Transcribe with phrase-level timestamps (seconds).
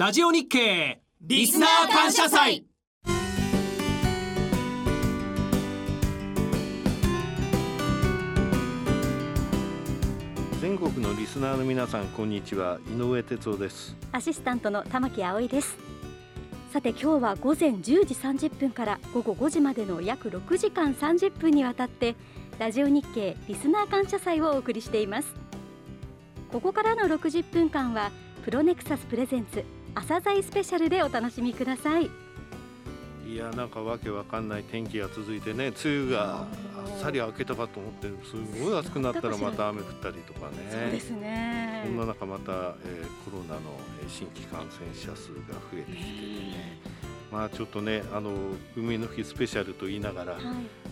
[0.00, 2.64] ラジオ日経リスナー感謝祭。
[10.58, 12.78] 全国のリスナーの皆さんこんにちは。
[12.90, 13.94] 井上哲夫です。
[14.10, 15.76] アシスタントの玉木葵です。
[16.72, 22.16] さて今日は午前10時30分から午後5時までの約6時間30分にわたって
[22.58, 25.34] ラジオ日経リスナー感謝祭をお送りしています。
[26.50, 28.10] ここからの60分間は
[28.46, 29.62] プロネクサスプレゼンツ
[29.94, 32.10] 朝鮮スペシャルでお楽しみください。
[33.26, 36.46] いやなんかわけわかんない天気が続いてね梅雨があ
[36.96, 40.56] っさり明けたかと思ってすごい暑くなったらまた雨降ったりとかね。
[40.68, 41.84] そうですね。
[41.86, 43.60] そんな中また、えー、コロナの
[44.08, 46.80] 新規感染者数が増えてきててね。
[47.30, 48.32] まあちょっとねあの
[48.76, 50.42] 海の日スペシャルと言いながら、はい、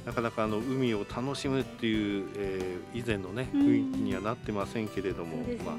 [0.07, 5.75] なかなかあの海を楽しむっていう、えー、以前のね雰囲気にはなってませんけれども、ね、まあ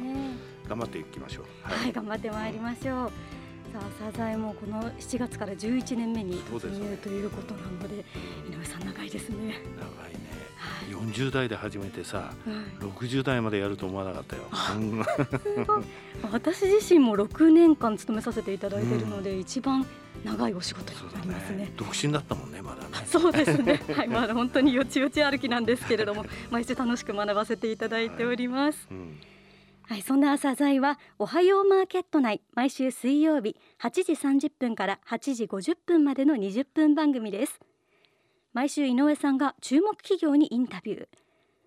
[0.70, 1.46] 頑張っていきましょう。
[1.64, 3.12] はい、はい、頑張ってまいりましょう。
[3.72, 8.06] さあサザエもこの7月から11年目に突入ということなので、で
[8.52, 9.62] 井上さん長いですね。
[9.78, 10.30] 長いね。
[10.58, 12.34] はい、40代で始めてさ、は
[12.82, 14.44] い、60代までやると思わなかったよ。
[16.32, 19.86] 私自身も6年間勤めさせていただいているので、うん、一番
[20.24, 23.06] 長いお仕事になりますね、ね、独身だったもんねまだね。
[23.06, 23.82] そうですね。
[23.96, 29.00] はいまだ本当によちよち歩きなんですけれども毎週楽しく学ばせていただいております、はい。
[29.00, 29.18] うん
[29.90, 37.60] はい、そんな朝鮮はおはようマーケット内毎週水曜日8時30分から8時50分までの20分番組です。
[38.54, 41.08] 毎週井上さんが注目企業にインタビュー。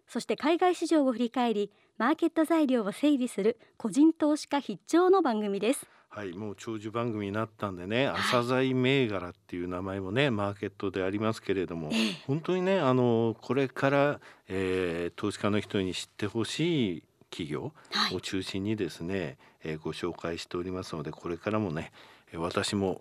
[0.07, 5.85] そして海外市場を振り返りマーケット材料を整理する個人投資家必聴の番組です。
[6.09, 17.03] はいもう長寿番組になったんでね、はい、朝鮮銘柄っていう名前もねマーケットでありますけれども、えー、本当にねあのこれから、えー、投資家の人に知ってほしい
[17.33, 17.73] 企業
[18.13, 21.91] を中心にですね、はい、えー、ご紹介しておりますのでこれからもね
[22.35, 23.01] 私も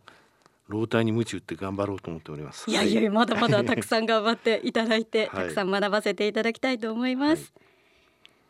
[0.67, 2.69] 老体に鞭打って頑張ろうと思っております。
[2.71, 7.61] いやいやまだまだたくさん頑張っていただいて、 はい、たくさん学ばせていただきたいと思います、は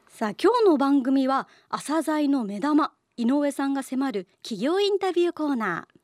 [0.10, 6.02] い、さあ今日の番組は朝鮮の目玉井上さんが迫る企業インタビューコーナー。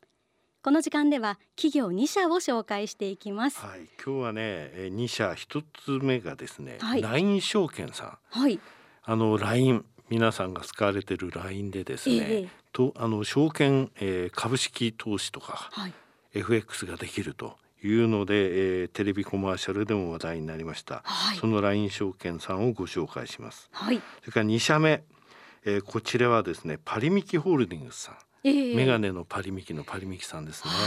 [0.63, 3.59] この時間では企業2社を紹介していきます。
[3.59, 8.17] はい、今日はね、2社1つ目がですね、はい、LINE 証券さん。
[8.39, 8.59] はい。
[9.09, 15.93] あの LINE 皆さんが使われている LINE でですね、ええ、とあの証券、えー、株式投資とか、はい、
[16.33, 25.01] FX ができるというので、えー、テレビコマーシャルでも話題になりました、はい、その LINE 証券さんをご紹介します、はい、それから2社目、
[25.65, 28.15] えー、こちらはですねパリミキホールディングスさん。
[28.15, 30.77] えー、メガネのパリミキのパリミキさんですね、は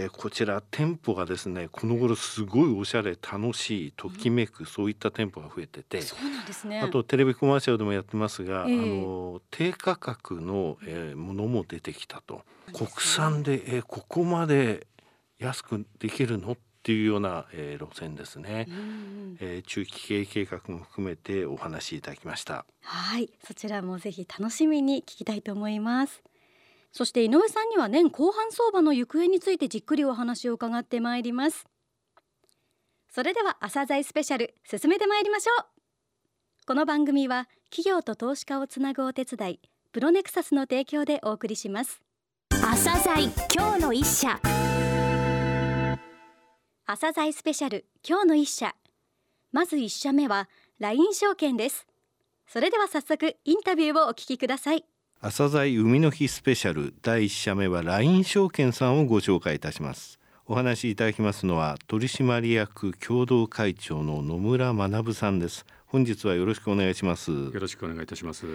[0.00, 6.80] い、えー、こちら店舗がですねこの頃すごいおしゃれ楽しいときめく、うん、そういった店舗が増えててそうなんですね。
[6.80, 14.86] あとテレビコマーシャルでもやってますが、えー、あの低価格の、えー、ものも出てきたと、国産で、えー、ここまで
[15.38, 16.52] 安くできるの？
[16.52, 16.56] っ
[16.88, 22.64] ていうような、えー、路線ですね、うん、えー、中期経営計画も含めてお話しいただきました。
[22.80, 23.28] はい。
[23.46, 26.22] そちらもぜひ楽しみに聞きたいと思います
[26.92, 31.66] そして井上さんには年後半相場の行方についてじっくりお話を伺ってまいります。
[33.10, 35.66] それでは朝鮮スペシャル進めてまいりましょう。
[36.66, 39.60] この番組は企業と投資家をつなぐお手伝い
[39.92, 42.00] プロネクサスの提供でお送りします。
[42.50, 44.40] 朝鮮今日の一社。
[46.86, 48.74] 朝鮮スペシャル今日の一社。
[49.52, 51.86] まず一社目は LINE 証券です。
[52.48, 54.84] それでは早速インタビューをお聞きください
[55.20, 60.20] 朝鮮海の日スペシャル第1社目は LINE 証券さんをご紹介いたします。
[60.46, 65.66] お話しいただきますのは取締役共同会長の野村学さんです。
[65.86, 67.32] 本日はよろしくお願いします。
[67.32, 68.46] よろしくお願いいたします。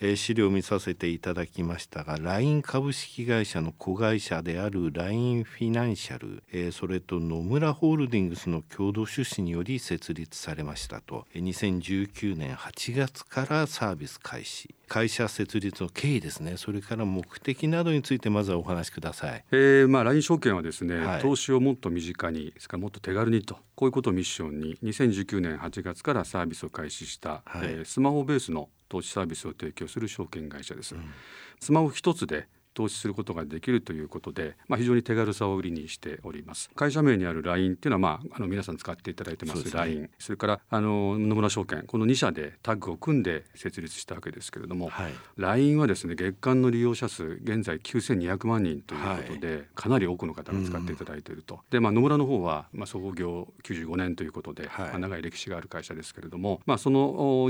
[0.00, 11.26] えー、資料を見させていただきましたが LINE 株式会社の子会社である LINE フィナンシャル、えー、それと野村ホールディングスの共同出資により設立されましたと。
[11.34, 14.74] 2019年8月からサービス開始。
[14.86, 16.56] 会社設立の経緯ですね。
[16.56, 30.94] それから目的などについてまずはお話しください、えーまあ、LINE 証券はですね、はい、投資をもっと身近にですからもっと手軽にとこういうことをミッションに2019年8月からサービスを開始した、はい、えー、スマホベースの投資サービスを提供する証券会社です。
[30.94, 31.10] うん、
[31.60, 36.70] スマホ一つで投資することができるということで、まあ、非常に手軽さを売りにしております。
[36.74, 41.82] 会社名にある LINE っていうのは、まあ、あの皆さん使っていただいてますそ LINE それからあの野村証券。
[41.86, 56.98] この2社でタッグを組んで設立したわけですけれども、はい、LINE はですね月間の利用者数現在9200万人ということで、はい、かなり多くの方が使っていただいていると、うん、で、まあ、野村の方は、まあ、創業95年ということで、はい、まあ、長い歴史がある会社ですけれども、まあ、その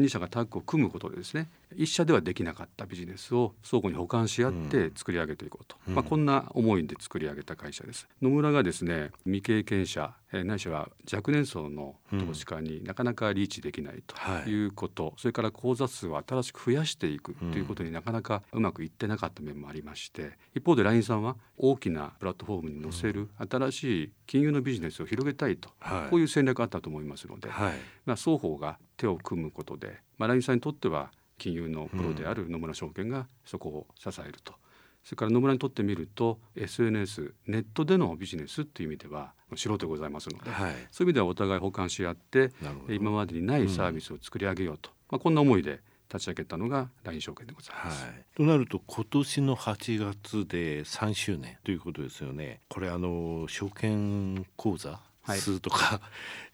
[0.00, 8.06] 2社がタッグを組むことでですね1社ではできなかったビジネスを相互に補完し合って作作り上げていこうと、うん、まあ、こんな思いで作り上げた会社です。
[8.20, 14.14] 野村がですね未経験者、えー、ないしは若年層の投資家になかなかリーチできないと
[14.50, 14.66] い。
[14.66, 27.72] うこと、うんはい、それから口座数を新しく増やしていくということになかなかうまくいってなかった面もありまして一方で LINE さんは大きなプラットフォームに載せる新しい金融のビジネスを広げたいと、はい、こういう戦略があったと思いますので、はい、
[28.04, 34.54] まあ、双方が手を組むことで、まあ、LINE さんにとっては金融のプロである野村証券がそこを支えると。
[35.08, 42.52] それから野村にとってみると SNS ネットでのビジネスっていう意味では素人でございますので、はい、そういう意味ではお互い補完し合って
[42.90, 45.80] 今までにないサービスを作り上げようと、うん、まあ、こんな思いで
[46.12, 52.60] 立ち上げたのが LINE 証券でございます、はい、となると今年の8月で3周年ということですよね。
[52.68, 56.00] これあの証券口座数とか、はい、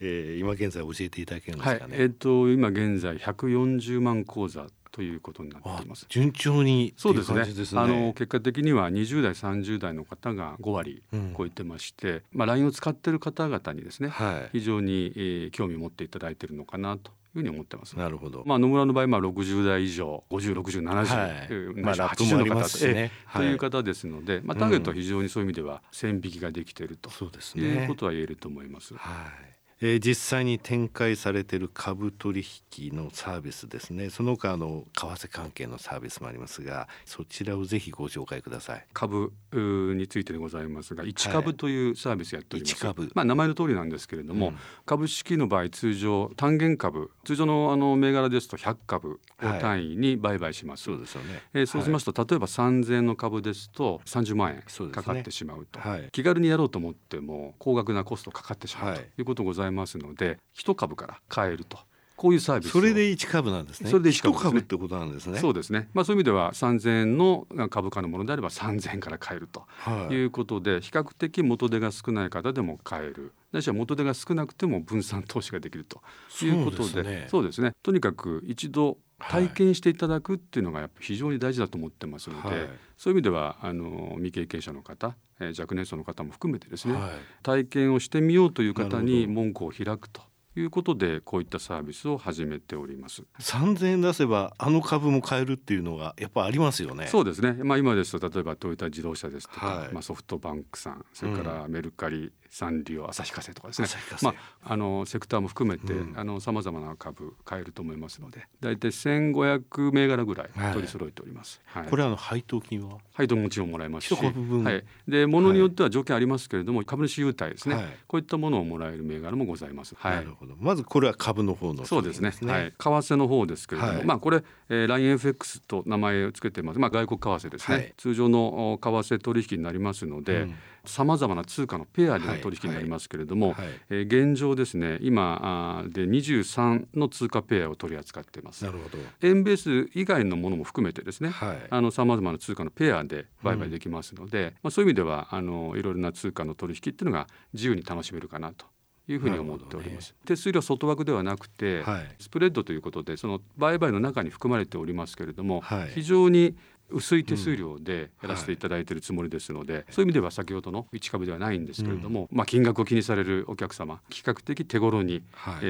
[0.02, 1.96] えー、今現在教えていただけるんですかね？
[1.96, 6.06] はい、えっ、ー、と今現在140万口座ということになっています。
[6.08, 7.43] 順調にそうですね。
[7.75, 11.02] あの結果的には20代30代の方が5割
[11.37, 17.99] 超えてまして、うん、まあ LINE を使っている方々にですね、はい、非常に、えー、興味を持っていただいているのかなというふうに思ってます。
[17.99, 18.44] なるほど。
[18.46, 28.94] まあ野村の場合まあ60代以上、50、60、70、はい、まあ80の方、ね、という方ですので、まあターゲットは非常にそういう意味では線引きができていると、そういうことは言えると思います。
[28.94, 29.11] は
[29.50, 29.53] い。
[29.80, 32.44] えー、実際に展開されている株取
[32.76, 34.10] 引のサービスですね。
[34.10, 38.86] その他の為替関係のサービスもありますがそちらをぜひご紹介ください。
[38.92, 49.18] 株についてでございますが1株というサービスやっております、はい、まあ名前の通りなんですけれども、うん、株式の場合通常単元株通常のあの銘柄ですと100株を
[49.60, 61.78] 単位に売買します、はい、そうですよね、えー、そうしますと、はい、例えば3000円の株ですと30万円かかってしまうと、ね、気軽にやろうと思っても高額なコストかかってしまうということございますますので一株から買えると。
[62.16, 63.90] こういうサービスそれで一株なんですね。
[63.90, 65.40] それで一株,、株ってことなんですね。
[65.40, 65.88] そうですね。
[65.94, 69.66] まあそういう意味では三千円の株価のものであれば三千円から買えると
[70.12, 73.32] いうことで、はい、比較的元手が少ない方でも買える。
[73.52, 76.02] ないしは元手が少なくても分散投資ができると
[76.44, 77.72] いうことで、そうですね。
[77.82, 78.98] とにかく一度
[79.30, 87.10] 体験していただくっていうのがやっぱ非常に大事だと思ってますので、はい、そういう意味ではあの未経験者の方、えー、若年層の方も含めてですね、はい、
[87.42, 90.22] 体験をしてみようという方に門戸を開くと
[90.56, 93.22] いうことでこういったサービスを始めております。
[93.40, 97.08] 3000円出せばあの株も買えるっていうのがやっぱありますよね。
[97.08, 97.52] そうですね。
[97.64, 103.88] まあ今ですと例えばトヨタ自動車ですとか、はい、まあソフトバンクさんそれからメルカリ、サンリオ旭化成とかですね。
[104.22, 104.34] まあ
[104.72, 111.82] あのセクターも含めて、うん、あの様々な株買えると思いますので大体1500銘柄ぐらい取り揃えております、はい。
[111.82, 112.98] はい、これあの配当金は？
[113.12, 114.14] 配当もちろんもらえますし。
[114.14, 120.54] はい、でものによっては条件ありますけれども、株主優待ですね、こういったものをもらえる銘柄もございます、なるほど。
[120.56, 122.32] まずこれは株の方のそうですね。
[122.42, 130.54] はい、為替の方ですけれども、まあこれ、えー、LINEFX と名前を付けてます、まあ、外国為替ですね、通常の為替取引になりますので、うん
[130.86, 138.64] さまざまな通貨のペアでの取引になりますけれども、はいはい、えー、現状ですね今あで23の通貨ペアを取り扱っています。
[138.64, 138.98] なるほど。
[139.22, 148.66] 円ベース以外のものも含めてですねさまざまな通貨のペアで売買できますので、うん、まあ、そういう意味ではあのいろいろな通貨の取引っていうのが自由に楽しめるかなと
[149.06, 156.56] いうふうに思っております、ね、手数料外枠ではなくて、はい、スプレッドということでその売買の中に含まれておりますけれども、はい、非常に
[156.94, 165.22] 薄い手数料でやらせていただいているつもりですので、うんはい、そういう意味では先ほどの1株ではないんですけれども、うん、まあ、金額を気にされるお客様比較的手頃に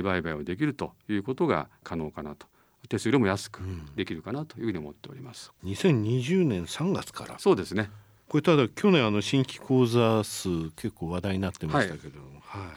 [0.03, 2.47] 売買をできるということが可能かなと。
[2.89, 3.63] 手数料も安く
[3.97, 5.53] できるかなというふうに思っております。
[5.65, 7.39] うん、2020年3月から。
[7.39, 7.91] そうですね。
[8.29, 12.29] これただ去年あの新規口座数結構話題になってましたけど、はい、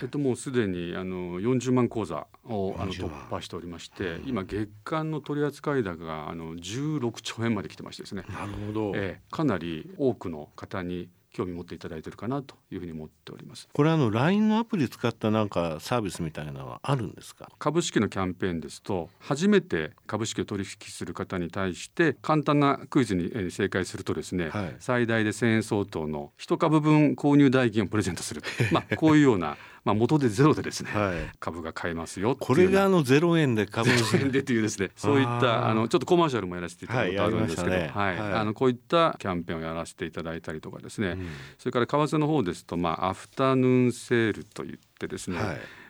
[0.01, 8.23] えっともうすでにあの40万口座をあの突破しておりまして、今月間の取扱高があの16兆円まで来てましてですね。
[8.29, 8.91] なるほど。
[8.95, 13.69] えー、かなり多くの方に興味持っていただいてるかなというふうに思っております。
[13.71, 17.51] これあの LINE のアプリ使ったなんかサービスみたいなのはあるんですか？
[17.59, 28.41] 株式のキャンペーンですと初めて株式を取引する方に対して簡単なクイズに正解するとですね、はい、最大で1000円相当の1株分購入代金をプレゼントする。
[28.71, 41.27] まあこういうようなまあ、元でゼロでですね、はい、株が買えますよこれがあのゼロ円で株 ゼロ円でというですねそういったあのちょっとコマーシャルもやらせていただいたことあるんですけど、はい、ねはい、あのこういったキャンペーンをやらせていただいたりとかですね、うん、
[41.57, 45.39] それから為替の方ですと、まあ、アフタヌーンセールといってですね、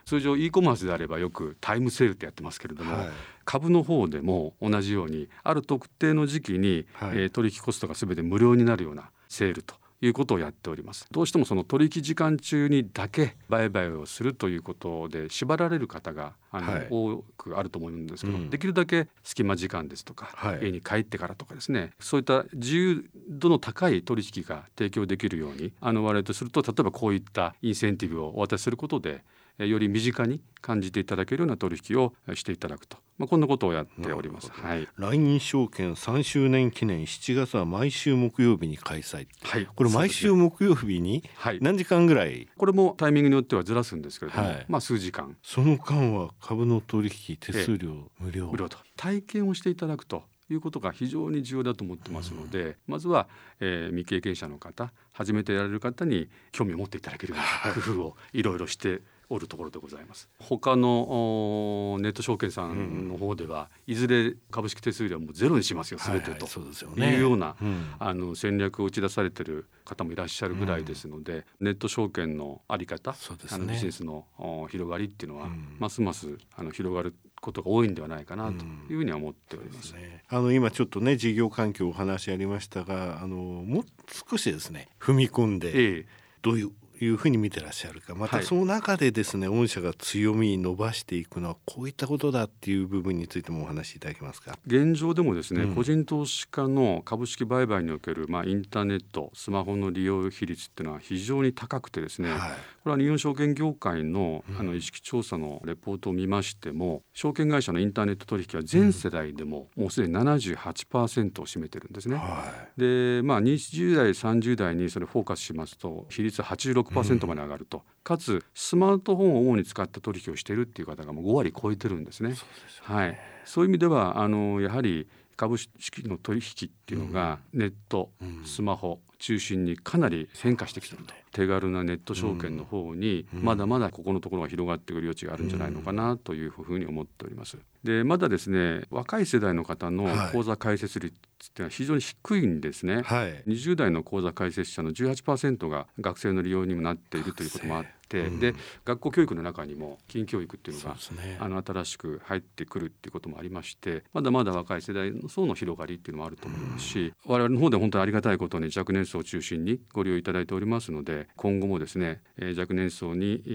[0.05, 3.09] 通常 e コマースであればよくタイムセールってやってますけれども、はい、
[3.45, 11.07] 株の方でも同じようにある特定の時期に、はい、えー、取引コストが全て無料になるようなセールということをやっております。
[11.11, 29.23] どうしてもその取引時間中にだけ売買をするということで縛られる方があの、はい、多くあると思うんですけど、うん、できるだけ隙間時間ですとか、はい、家に帰ってからとかですねそういった自由度の高い取引が提供できるようにあの我々とすると例えばこういったインセンティブをお渡しすることで
[29.65, 34.51] より身近に感じていただけるような取引をしていただくと、まあ、こんなことをやっております。
[34.51, 41.23] はい、LINE 証券3周年記念7月は毎週木曜日に開催、はい、これ毎週木曜日に
[41.61, 45.35] 何時間ぐらい、はい、これもタイミングによってはずらすんですけれども、はい、まあ数時間。
[45.41, 48.47] その間は株の取引手数料無料。
[48.47, 48.77] 無料と。
[48.95, 53.27] 体験をしていただくということが非常に重要だと思ってますので、うん、まずは、
[53.59, 60.29] えー、未経験者の方初めてやられる方に興味を持っていただけるような工夫をいろいろしておるところでございます。
[60.39, 67.55] 他のネット証券さんの方では、いずれ株式手数料もゼロにしますよ全てと、いうような、
[67.99, 74.25] あの戦略を打ち出されてる方もいらっしゃるぐらいですので、ネット証券のあり方、あのビジネスの
[74.69, 79.93] 広がりっていうのは、ますますあの広がることが多いんではないかなというふうには思っております。
[79.93, 83.85] うんすね、あの今ちょっとね事業環境お話ありましたが、あのもう
[84.29, 86.05] 少しですね踏み込んで、ええ、
[86.41, 88.15] どういういうふうに見てらっしゃるか。
[88.15, 94.57] またその中でですね、はい、御社が強みに伸ばしていくのはこういったことだっていう部分についてもお話しいただけますか？
[94.67, 102.39] 現状でもですね、うん、個人投資家の株式売買における、まあ、インターネットスマホの利用比率っていうのは非常に高くてですね、はい、
[102.83, 111.97] これは日本証券業界のあの意識調査のレポートを見ましても、うん、証券会社のインターネット取引は全世代でももうすでに78%を占めてるん。
[111.97, 112.15] ですね。
[112.15, 112.43] は
[112.77, 122.35] い、でまあ20代30代にそれフォーカスしますと比率86 16%まで上がると、うん、かつスマートフォンを主に使った取引をしているっていう方がもう5割超えてるんですね。
[122.35, 122.45] そ
[122.89, 128.09] う、ね、はい、そういう意味ではあのやはり株式の取引っていうのがネット、
[128.43, 137.57] スマホ中心にかなり変化してきてると手軽なネット証券の方にまだまだここのところが広がってくる余地があるんじゃないのかなというふうに思っております。
[137.83, 148.55] でまだですね若い世代の方の口座開設率っていうのは非常に低いんですね、はい、20代の口座開設者の18%が学生の利用にもなっているということもあって、うん、で
[148.85, 163.49] 学校教育の中にも金教育っていうのが、ね、あの新しく入ってくるっていうこともありましてまだまだ若い世代の層の広がりっていうのもあると思いますし、うん、我々の方で本当にありがたいことに若年層を中心にご利用いただいておりますので今後もですね、えー、若年層に、え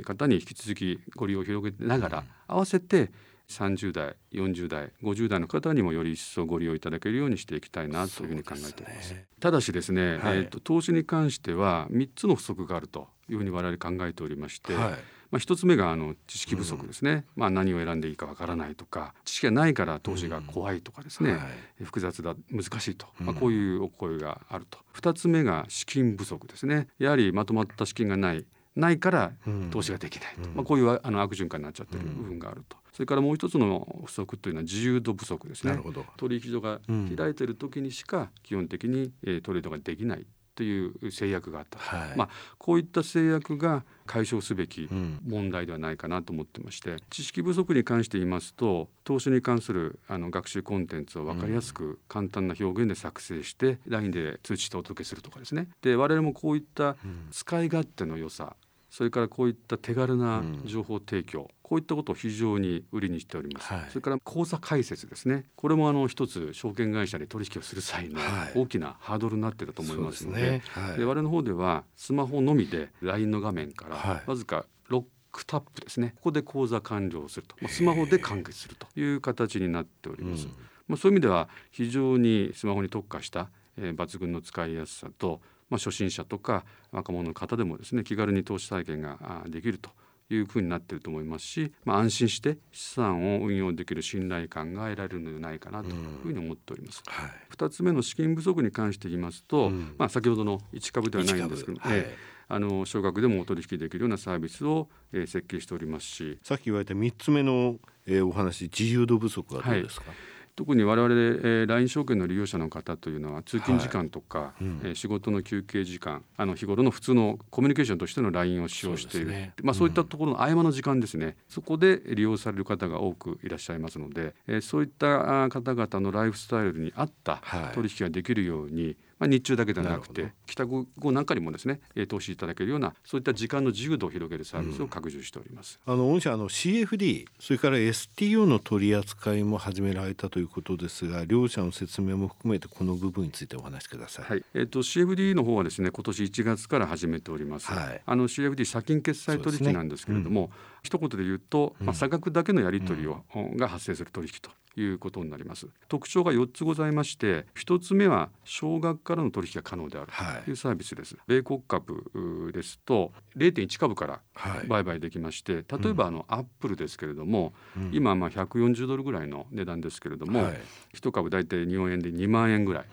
[0.00, 3.10] ー、方に引き続きご利用を広げながら、うん、合わせて
[3.48, 9.08] 30代40代50代の方にもより一層ご利用いただけるようにしていきたいなというふうに考えております。
[9.08, 14.94] すね、ただしですね、はい、えーと、投資に関しては3つの不足があるというふうに我々考えておりまして、はい、
[15.32, 21.44] まあ、1つ目があの知識不足ですね、うん、まあ、何を選んでいいかわからないとか知識がないから投資が怖いとかですね、うんは
[21.80, 26.88] い、複雑だ難しいと、まあ、こういうお声があると、2つ目が資金不足ですね。
[26.98, 28.44] やはりまとまった資金がない
[28.76, 29.32] ないから
[29.70, 32.76] 投資ができないと、まあ、こういうあの悪循環になっちゃってる部分があると。
[32.92, 35.78] それからもう一つの不足というのは自由度不足ですね。
[36.18, 36.80] 取引所が
[37.16, 42.28] 開いている時にしか基本的に、えトレードができないという制約があった、はい、まあ、
[42.58, 44.88] こういった制約が解消すべき
[45.26, 55.68] 問題ではないかなと思ってまして、うん、知識不足に関して言いますと投資に関するあの学習コンテンツを分かりやすく簡単な表現で作成して LINE で通知してお届けするとかですね。
[55.80, 56.96] で我々もこういった
[57.30, 58.56] 使い勝手の良さ
[58.90, 65.46] それからこういった手軽な情報提供、うん、こういったことを非常に売りにしております、はい、それから口座開設ですね。
[65.56, 68.20] これもあの一つ証券会社で取引をする際の
[68.54, 70.62] 大きなハードルになっていると思いますので,、ね。
[70.68, 76.12] はい、で我々の方ではスマホのみで LINE の画面からわずかロックタップですね。
[76.16, 80.52] ここで口座完了すると、まあ、スマホで完結するという形になっております、うん、
[80.88, 83.48] まあ、そういう意味では非常にスマホに特化した、
[83.78, 89.88] えー、抜群の使いやすさとまあ、初心者とか若者の方でもですね気軽に投資体験ができると
[90.30, 97.02] いうふうになっていると思いますし、まあ、安心して資産を運用できる信頼感が得られるのではないかなというふうに思っております。
[97.06, 102.06] はい、2つ目の資金不足に関して言いますと、うん、まあ、先ほどの1株ではないんですけど、はい、
[102.48, 106.38] あの少額でもお取引できるようなサービスを、えー、設計しておりますし。
[106.42, 107.76] さっき言われた3つ目の、
[108.06, 110.16] えー、お話自由度不足はどうですか、はい
[110.54, 114.64] 特に我々、えー、LINE 証券の利用者の方というのは通勤時間とか、はい。
[114.64, 119.26] うん、えー、仕事の休憩時間あの日頃の普通のコミュニケーションとしての LINE を使用している。
[119.26, 127.42] そう、ね,、まあ、そういったところの合間の時間ですね、うん、そこで利用される方が多くいらっしゃいますので、えー、そういった方々のライフスタイルに合った
[127.74, 135.78] 取引ができるように、はいまあ、日中だけではなくて帰宅後なんかにもですね投資いただけるようなそういった時間の自由度を広げるサービスを拡充しております。
[135.86, 144.24] うん、あの御社あの CFD それから STO の取り扱いも始められたということですが両者の説明も含めてこの部分についてお話しください。
[144.24, 147.70] はい、えっ、ー、と CFD の方はですね今年1月から始めております。
[147.70, 150.50] はい、あの CFD 先金決済取引なんですけれども、ねうん、
[150.82, 155.68] 一言で言うと、まあ、差額だけのやり取りを、うん、が発生する取引ということになります。
[155.88, 160.08] 特徴が4つございまして1つ目は少額からの取引が可能である
[160.44, 164.20] というサービスです、はい、米国株ですと0.1株から
[164.66, 170.60] 売買できまして、はい、例えばあの、アップルですけれども、うん、今まあ140ドルぐらいの値段ですけれども、はい、
[170.94, 172.84] 1株大体日本円で2万円ぐらい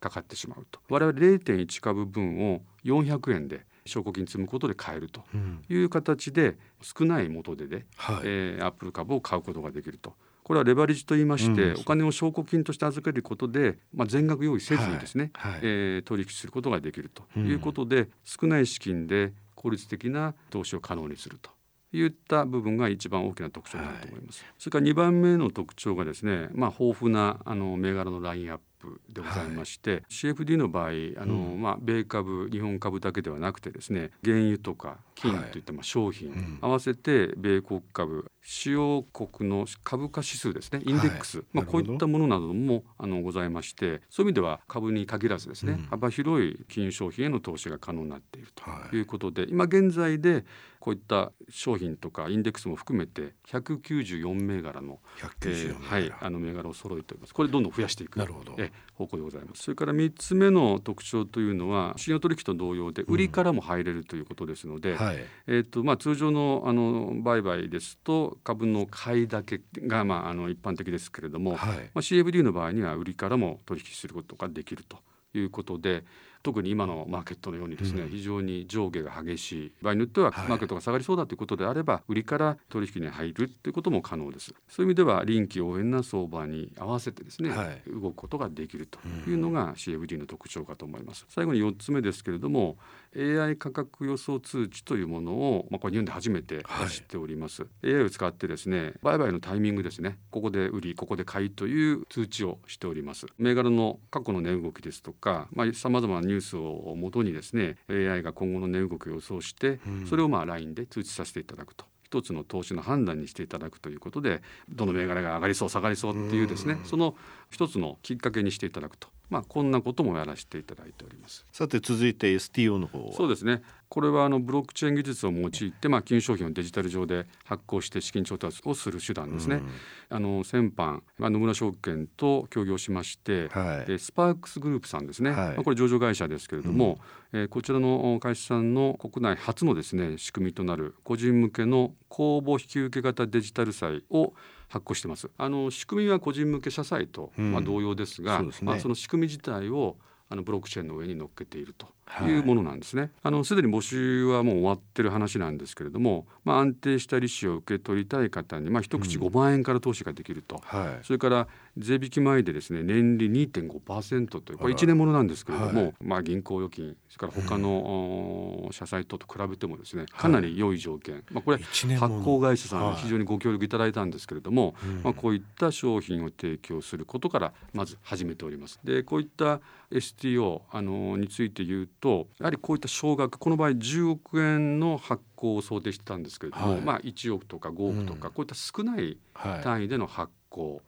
[0.00, 5.22] かかってしまうと、うん、我々0.1株分を400円で証拠金積むことで買えると
[5.68, 10.14] いう形で少ない元手で、はい、えー、アップル株を買うことができると。
[10.48, 21.50] これはレバレッジと言いまして、うん、お金を証拠金として預けることで、まあ、全額用意せずにですね、はいはい、えー、取引することができるということで、うん、少ない資金で効率的な投資を可能にすると。
[21.92, 24.42] いった部分が一番大きな特徴になると思います。
[24.42, 30.88] はい、それから2番目の特徴がですね、まあ、豊富なあの銘柄のラインアップでございまして、はい、CFD の場合
[31.20, 49.00] あの、うん、まあ、米株日本株だけではなくてですね原油とか金といったまあ商品、はいうん、合わせて米国株主要国の株価指数ですねインデックス、はい、まあ、こういったものなどもあのございましてそういう意味では株に限らずですね、うん、幅広い金融商品への投資が可能になっているとい。
[49.00, 50.44] うことで、今現在で
[50.78, 55.00] こういった商品とかインデックスも含めて194銘柄の
[55.42, 57.34] えー、はい、あの銘柄を揃えております。
[57.34, 58.18] これどんどん増やしていく。
[58.18, 58.54] なるほど。
[58.58, 59.62] え方向でございます。
[59.62, 74.98] それから3つ目の特徴というのは信用取引と同様で売りからも入れるということですので、うんはい、えーとまあ、通常のあの売買ですと株の買いだけが、まあ、あの一般的ですけれども、はい、まあ、CFD の場合には売りからも取引することができると
[75.32, 76.04] いうことで
[76.42, 79.72] 特に今のマーケットのようにですね、うん、非常に上下が激しい。
[79.82, 84.54] 場合によってはマーケットが下がりそうだということであれば、はい、売りから取引に入るということも可能です。
[84.68, 92.76] そういう意味では臨機応変な相場に合わせてですね、はい、動くことができるというのが CFD の特徴かと思います、最後に4つ目ですけれども
[93.16, 100.18] AI 価格予想通知というものを、まあ、これ日本で初めて出しております、はい、AI を使ってですね売買のタイミングですね。
[100.30, 103.26] ここで売りここで買いという通知をしております。
[103.38, 111.86] 銘柄の過去の値動きですとかさまざ、まなニュースをもとにですね AI が今後の値動きを予想して、うん、それをまあ LINE で通知させていただくと。
[112.08, 114.40] 一つの投資の判断にしていただくということで
[114.70, 117.14] どの銘柄が上がりそう下がりそうっていうですねその
[117.50, 121.44] 一つのきっかけにしていただくとまあ、こんなこともやらせていただいております。
[121.52, 123.62] さて続いて STO の方そうですね。
[123.88, 129.56] これはあのブロックチェーン技術を用いて、まあ、金融商品をデジタル上で発行して資金調達をする手段ですね。
[129.56, 129.70] うん、
[130.10, 136.98] あの先般、まあ、野村証券と協業しまして、はい、スパークスグループさんですね、はい、まあ、これ上場会社ですけれども、
[137.32, 144.34] うん、えー、こちらの会社さんの国内初のですね仕組みとなる個人向けの公募引き受け型デジタル債を
[144.68, 145.30] 発行してます。
[145.36, 149.96] あの仕組みは個人向け社債と、まあ、同様ですが、そすね、まあ、その仕組み自体を
[150.28, 151.88] あのブロックチェーンの上に乗っけていると
[152.28, 152.32] い。
[152.32, 153.02] うものなんですね。
[153.02, 178.80] はい、あのすでに募集はもう終わってる話なんですけれども、まあ、安定した利子を受け取りたい方に、まあ、一口5万円から投資ができると、うんはい、それから税引き前でですね年利2.5%というこれ1年ものなんですけれども、はい、まあ、銀行預金それから他の、うん、社債等と比べてもですねかなり良い条件、まあ、これ発行会社さんに非常にご協力いただいたんですけれども、まあ、こういった商品を提供することからまず始めております。
[178.84, 189.18] でこういった STO あのについて言うとやはりこういった少額この場合10億円の発行を想定してたんですけれども、はい、まあ、1億とか5億とか、こういった少ない
[189.62, 190.82] 単位での発行、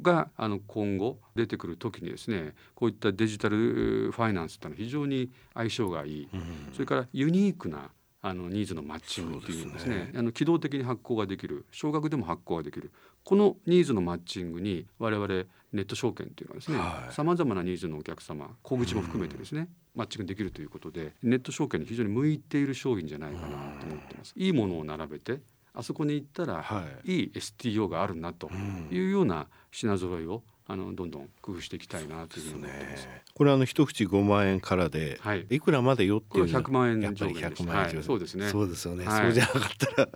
[0.00, 7.90] があの今後出てくる時にですねこういったデジタルファイナンスってのは非常に相性がいい、うん、それからユニークな
[8.24, 12.92] あのニーズのマッチングというですね、ね、あの機動的に発行ができる少額でも発行ができる。
[13.24, 16.78] このニーズのマッチングに我々ネット証券というのはですね
[17.10, 23.48] さまざまなニーズのお客様小口も含めてですね、うん、マッチングできるということでネット証券に非常に向いている商品じゃないかな
[23.80, 24.34] と思ってます。
[24.36, 25.40] いいものを並べて
[25.74, 28.50] あそこに行ったら、はい、いい STO があるなと
[28.90, 33.08] いうような品揃えをあのどんどん工夫していきたいなというふうに思ってます。
[33.34, 38.48] これあの一口5万円からで、はい、いくらまでよっていうの100万円やっぱり100万円、はい、そうですね。
[38.48, 39.04] そうですよね。
[39.04, 40.08] はい、そうじゃなかったら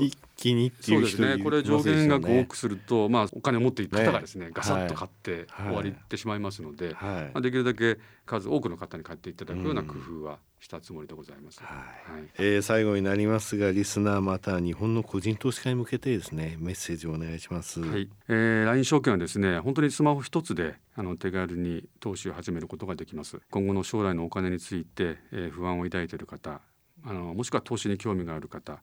[0.00, 11.62] 一気にっていう人、ね、これ上限額多くすると、まあ、お金を持っている方がですね、ね、ガサッと買って終わりってしまいますので、はい、まあ、できるだけ数多くの方に買っていただくような工夫はしたつもりでございます。
[11.62, 12.12] はい。
[12.12, 17.82] はい、えー、最後になりますがリスナーまた日本の個人投資家に向けてですねメッセージをお願いします。
[17.82, 23.40] はい、えー、LINE 証券はですね本当にスマホ一つであの手軽に投資を始めることができます。
[23.50, 26.62] 今後の将来のお金について、えー、不安を抱いている方
[27.04, 28.80] あのもしくは投資に興味がある方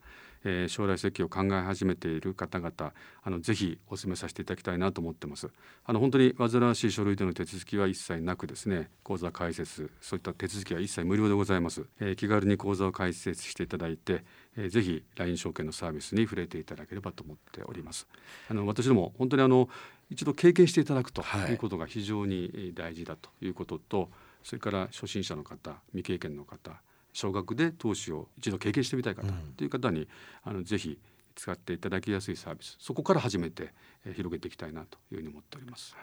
[0.49, 5.49] えー、将来設計を考え始めている方々あのぜひお勧めさせていただきたいなと思ってます。
[5.85, 14.23] あの本当に煩わしい書類での手続きは一切なくですね口座開設そういった手続きは一切無料でございます、えー、気軽に口座を開設していただいて、
[14.55, 18.07] えー、ぜひ LINE 証券のサービスに触れていただければと思っております。
[18.49, 19.67] あの私ども本当にあの
[20.09, 21.53] 一度経験していただくとい。
[21.53, 24.09] うことが非常に大事だということと、はい、
[24.43, 26.81] それから初心者の方未経験の方
[27.17, 29.23] 少額で投資を一度経験してみたい方
[29.57, 30.07] という方に、
[30.43, 30.99] あのぜひ
[31.33, 33.73] 使っていただきやすいサービスそこから始めて、
[34.05, 35.95] えー、広げていきたいなというふうに思っております、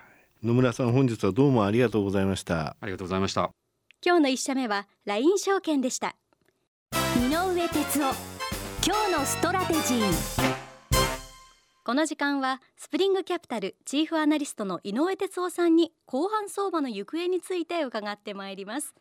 [0.42, 2.76] 野村さん本日はどうもありがとうございました。
[2.80, 3.50] ありがとうございました。
[4.04, 6.16] 今日の一社目は LINE 証券でした。
[7.16, 8.14] 井上哲夫
[8.84, 10.64] 今日のストラテジー。
[11.84, 18.94] この時間はスプリングキャピタルチーフアナリストの井上哲夫さんに後半相場の行方について伺ってまいります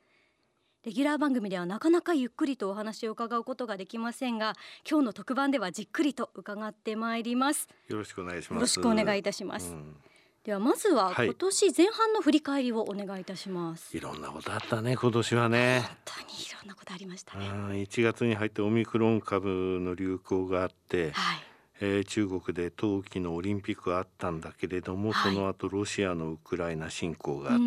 [0.86, 4.54] レギュラー番組ではなかなかゆっくりとお話を伺うことができませんが
[4.89, 7.69] 今日の特番ではじっくりと伺ってまいります。
[7.88, 8.54] よろしくお願いします。
[8.56, 9.96] よろしくお願いいたします、うん、
[10.43, 15.84] ではまずは今年前半の振り返りをお願いいたします、はい、いろんなことあったね今年はね。
[15.86, 17.46] 本当にいろんなことありましたね。
[17.46, 21.38] 1月に入ってオミクロン株の流行があって、はい。
[21.80, 27.63] えー、中国で冬季のオリンピックがあったんだけれども、はい、その後ロシアのウクライナ侵攻があって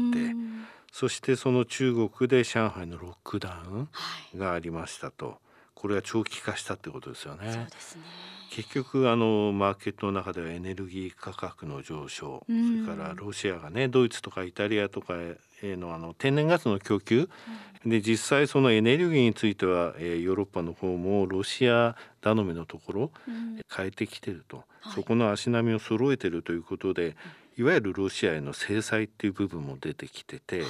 [0.98, 5.36] そしてその中国で上海のロックダウンがありましたと、はい、
[5.74, 7.52] これが長期化したってことですよね。
[7.52, 8.02] そうですね。
[8.50, 15.16] 結局あのマーケットの中ではエネルギー価格の上昇、それからロシアがねドイツとかイタリアとか
[15.62, 17.28] へのあの天然ガスの供給、
[17.84, 27.16] うん、で実際そのエネルギーについては、えー、ヨーロッパの方もロシア頼みのところ、うん、変えてきてると、はい、そこの足並みを揃えてるということで、
[27.56, 30.68] いわゆるロシアへの制裁っていう部分も出てきてて、はい、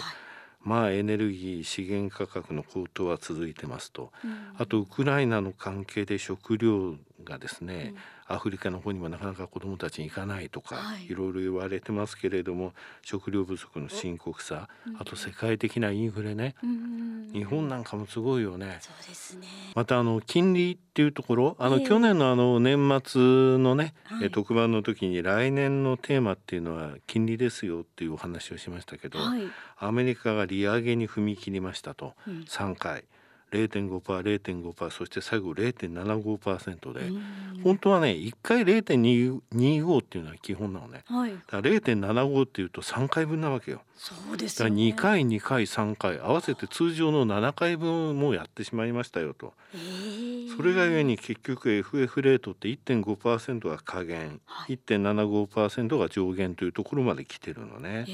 [0.62, 6.94] まあエネルギー資源価格の高騰は続いてますと、うん、あとウクライナの関係で食料
[7.24, 16.54] がですね、うんアフリカの方にもなかなか子どもたちに行かないとか、はい、いろいろ言われてますけれども食料不足の深刻さ、あと世界的なインフレね、
[17.32, 18.78] 日本なんかもすごいよね。
[18.80, 19.46] そうですね。
[19.74, 23.20] またあの金利っていうところあの、去年のあの年末
[23.58, 29.42] のね、はい、特番の時に来年のテーマっていうのは金利ですよっていうお話をしましたけど、はい、
[29.78, 33.04] アメリカが利上げに踏み切りましたと、うん、3回。
[33.56, 37.00] 0.5%、0.5%そして最後0.75%で
[37.62, 43.82] 本当はね1回0.25っていうのは基本なのね、はい、だから0.75っていうと3回分なわけよ。
[43.96, 49.54] そうですね、2回2回3回合わせて通常の7回分もやってしまいましたよと。
[50.56, 58.06] それがゆえに結局 FF レートって1.5%が下限、はい、1.75%が上限というところまで来てるのね。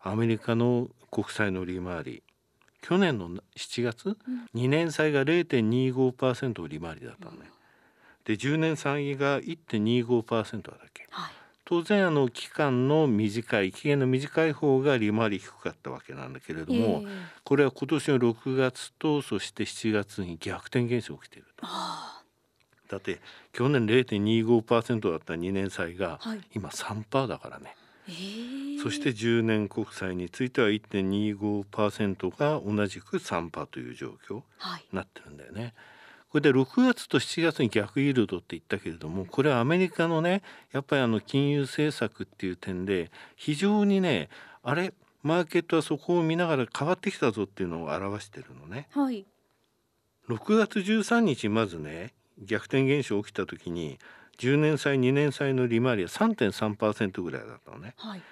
[0.00, 2.22] アメリカの国債の利回り
[2.80, 4.16] 去年の7月、うん、
[4.54, 7.50] 2年債が0.25%利回りだったのね。
[8.24, 11.32] で10年債が1.25%だけ、はい、
[11.64, 17.08] 当然あの期間の短い期限の短い方が利回り低かったわけなんだけれども、えー、
[17.44, 21.66] これは今年の6月とそして7月に逆転現象が起きていると。
[22.88, 23.20] だって
[23.52, 26.20] 去年0.25%だった2年債が
[26.54, 27.74] 今3%だからね。
[28.82, 34.42] そして10年国債については1.25%が同じく3%という状況に
[34.92, 35.62] なってるんだよね。
[35.62, 35.74] はい
[36.30, 40.42] これで6月と7月に逆イールドって言ったけれどもこれはアメリカのね
[40.72, 44.28] やっぱりあの金融政策っていう点で非常にね
[44.62, 44.92] あれ
[45.22, 48.88] マーケットはそこを見ながら変わってきたぞっていうのを表してるのね。
[48.92, 49.26] はい、
[50.28, 53.98] 6月13日まずね逆転現象起きた時に
[54.38, 57.94] 10年債2年債の利回りは3.3%ぐらいだったのね。
[57.96, 58.22] はい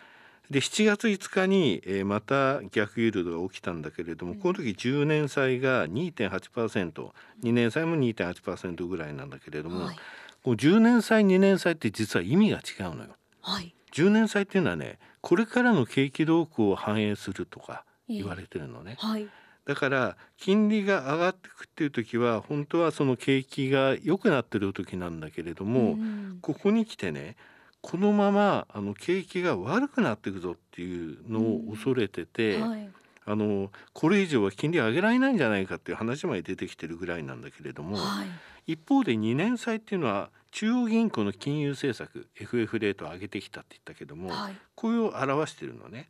[0.50, 7.10] で7月5日に、えー、また逆イールドが起きたんだけれども、うん、この時10年債が 2.8%2
[7.42, 9.96] 年債も2.8%ぐらいなんだけれども、はい、
[10.44, 13.16] こう10年債2年債って実は意味が違うのよ。
[13.40, 18.96] はい、10年債っていうのはねこれからの景気動向を反映するとか言われてるのね。
[19.00, 19.28] えーはい
[19.66, 27.36] だから金利が上がっていくっていう時は本当はその景気が良くなってる時なんだけれども、うん、ここに来てね
[27.82, 32.90] このままあの景気が悪くなっていくぞっていうのを恐れてて、うんはい、
[33.26, 38.24] あのこれ以上は金利上げられないんじゃないかっていう話まで出てきてるぐらいなんだけれども、は
[38.66, 46.08] い、一方で2年債っていうのは中央銀行の金融政策 FF レートを上げてきたって言ったけども、はい、これを表してるのね。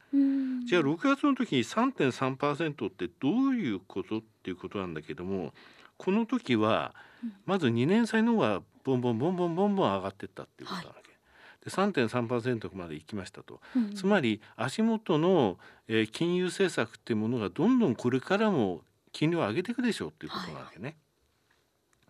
[0.68, 5.52] じゃあ6月の時に3.3%ってどういうことっていうことなんだけども
[5.96, 6.94] この時は
[7.44, 11.10] まず2年債の方がボンボンボンボンボンボン上がってったっていうことなわけ。
[11.64, 20.84] で3.3%まで行きましたと、うん、つまり足元の、えー、金融政策っていうものがどんどんこれからも金利を上げていくでしょうっていうことなわけね。
[20.84, 20.94] はい、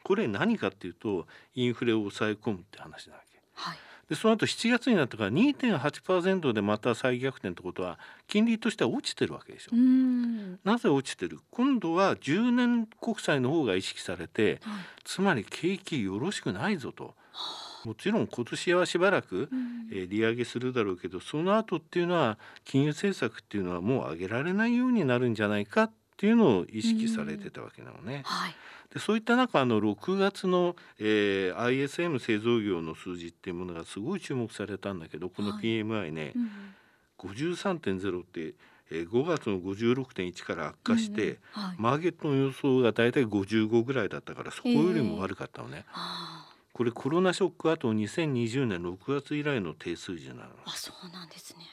[0.06, 3.40] これ何かっていうとインフレを抑え込むって話なわけ。
[3.54, 3.76] はい
[4.08, 9.72] でその後7月になったから2.8%でまた再逆転ってことは金利としては落ちてるわけでしょ。
[10.62, 11.40] なぜ落ちてる？
[11.50, 17.16] 今度は10年国債の方が意識されて、はい、つまり景気よろしくないぞと。
[17.84, 19.48] もちろん今年はしばらく、
[19.90, 28.22] えー、利上げするだろうけどその後っていうのは金融政策っていうのはもう上げられないようになるんじゃないかっていうのを意識されてたわけなのね。
[28.24, 28.54] はい。
[28.92, 36.50] でそういった中あの6月の、えー、ISM 製造業の数字っていうものがすごい注目されたんだけどこの PMI ね、はいうん、
[37.18, 38.54] 53.0って
[38.90, 45.84] えー、5月の56.1から悪化して、うんはい、マーケットの予想がだいたい55ぐらいだったからそこよりも悪かったのね。
[45.88, 46.56] えー。
[46.72, 50.50] これコロナショック後2020年6月以来の低水準なの。
[50.66, 51.64] あそうなんですね。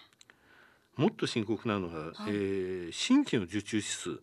[0.95, 4.19] もっと深刻なのが、はい、えー、新規の受注指数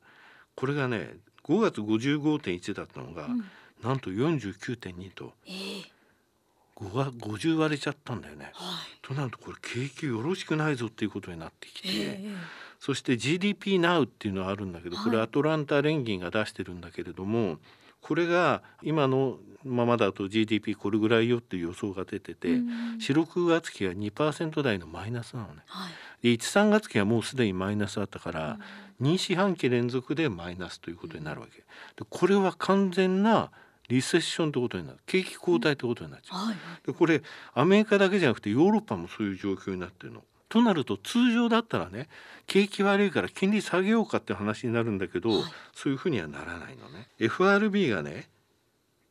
[0.61, 3.45] これがね5月55.1だったのが、うん、
[3.83, 5.85] なんと49.2と、えー、
[6.77, 8.51] 5が50割れちゃったんだよね。
[8.53, 12.37] はい、となるとこれ景気よろしくないぞっていうことになってきて、えー、
[12.79, 17.57] そして GDP Now っていうのはあるんだけど、これアトランタ連銀が出してるんだけれども
[18.03, 22.69] これが今のままだと GDP これぐらいよっていう予想が出てて、うん、
[22.99, 25.63] 4、6月期は2%台のマイナスなのね。
[25.67, 25.93] はい、
[26.23, 28.61] で1、3月期はもうすでにマイナスだったから、うん、
[29.01, 31.59] 2四半期連続でマイナスということになるわけ。
[31.59, 31.65] で
[32.09, 33.51] これは完全な
[33.89, 37.23] リセッションってことになる景気後退ってことになっちゃう、はい、でこれ
[37.55, 40.23] アメリカだけじゃなくてヨーロッパもそういう状況になってるの。
[40.49, 42.09] となると通常だったらね
[42.47, 45.43] 景気悪いから金利下げようかって話になるんだけど、はい、
[45.75, 47.09] そういうふうにはならないのね。
[47.19, 48.29] FRB がね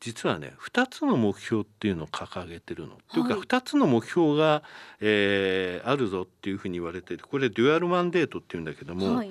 [0.00, 2.92] 実はね2つの目標っていうのを掲げてるの。
[2.92, 4.62] はい、というか2つの目標が、
[5.00, 9.30] えー、あるぞっていうふうに言われててこれデュアルマンデートっていうんだけども、はい、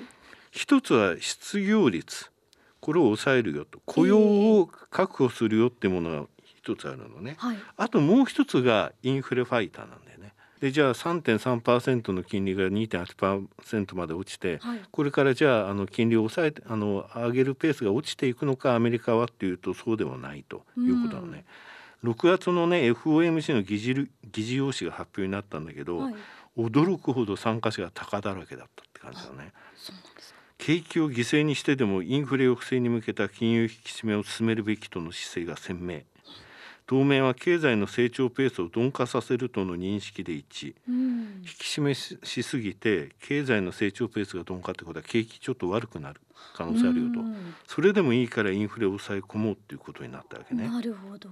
[0.53, 2.31] 1つは失業率。
[2.79, 3.79] これを抑えるよと。
[3.85, 6.27] 雇用を確保するよっていうものが
[6.59, 10.33] 一つあるのね、はい、あともう一つがインフレファイターなんだよね。
[10.59, 21.45] でじゃあ3.3%の金利が2.8%まで落ちて、はい、これからじゃああの金利を抑えてあの上げるペースが落ちていくのかアメリカはっていうとそうではないということなのね。
[22.03, 26.15] うん、6月のね FOMC の議事議事要旨が発表になったんだけど、はい、
[26.57, 29.53] 驚くほど参加者が高だらけだったって感じだね。
[30.59, 36.01] 景気を犠牲にしてでもインフレ抑制に向けた金融引き締めを進めるべきとの姿勢が鮮明。
[36.85, 46.19] 当面は経済の成長ペースを鈍化させるとの認識で一致、うん、引き締めしすぎて経済の成長ペースが鈍化ってことは景気ちょっと悪くなる
[46.55, 50.67] 可能性あるよと、うん、それでもいいからインフレを抑え込もうっていうことになったわけね。
[50.67, 51.29] なるほど。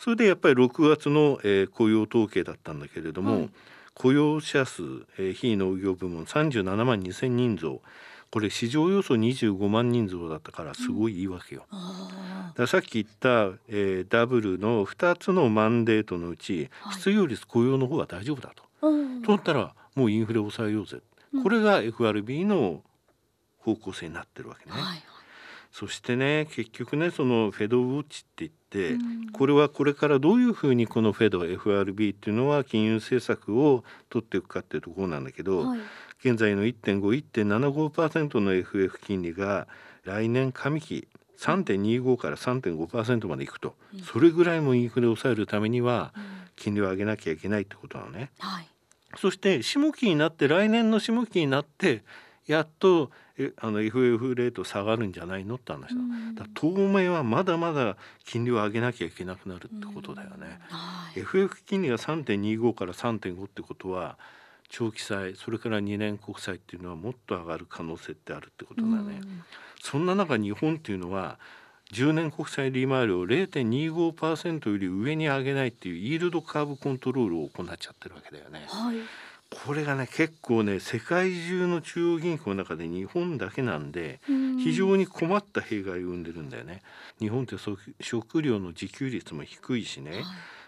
[0.00, 3.50] それでやっぱり6月の、えー、雇用統計だったんだけれども、はい、
[3.92, 4.82] 雇用者数、
[5.18, 7.82] えー、非農業部門37万2千人増
[8.30, 11.66] これ市場予想25万人増だったからすごいいいわけよ。
[12.56, 18.64] うん、さっき言った、えー、ダブルの2つのマンデートのうち、はい、失業率雇用の方が大丈夫だと。
[19.24, 20.98] となったらもうインフレを抑えようぜ、
[21.32, 22.82] うん、これが FRB の
[23.58, 24.72] 方向性になってるわけね。
[24.76, 25.02] はい
[25.76, 35.80] そしてね結局ねそのフェドウォッチって言って、うん、これはこれからどういうふうにこのフェド FRB っていうのは金融政策を取っていくかっていうところなんだけど、はい、
[36.20, 39.66] 現在の1.51.75%の FF 金利が
[40.04, 46.12] 来年上期3.25から3.5%までいくと、うん、それぐらいもインフレを抑えるためには
[46.56, 48.30] 金利を上げなきゃいけないってことなのね。
[48.38, 48.68] はい、
[49.16, 52.02] そして下期になって来年の下期になって
[52.46, 53.10] やっと
[53.58, 55.94] あの FF レート下がるんじゃないのって話
[56.34, 60.58] だ,、だ当面はまだまだ金利を上げなきゃいけなくなるってことだよね。
[60.70, 64.16] はい、FF 金利が3.25から3.5ってことは
[64.68, 69.20] 長期債それから2年国債っていうのはもっと上がる可能性ってあるってことだね。
[69.82, 71.38] そんな中日本っていうのは
[71.92, 78.66] 10年国債利回りを0.25%より上に上げないっていうイールドカーブコントロールを行っちゃってるわけだよね。
[78.68, 78.96] はい、
[79.64, 84.20] これがね結構ね世界中の中央銀行の中で日本だけなんで
[84.58, 86.82] 非常に困った弊害を生んでるんだよね。
[87.20, 87.54] 日本って
[88.00, 90.22] 食料の自給率も低いしね、はい、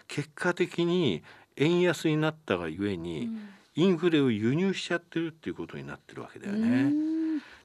[0.07, 1.21] 結果的に
[1.57, 7.19] 円安になったがゆえに、うんインフレを輸入しちゃってるっていうことになってるわけだよね。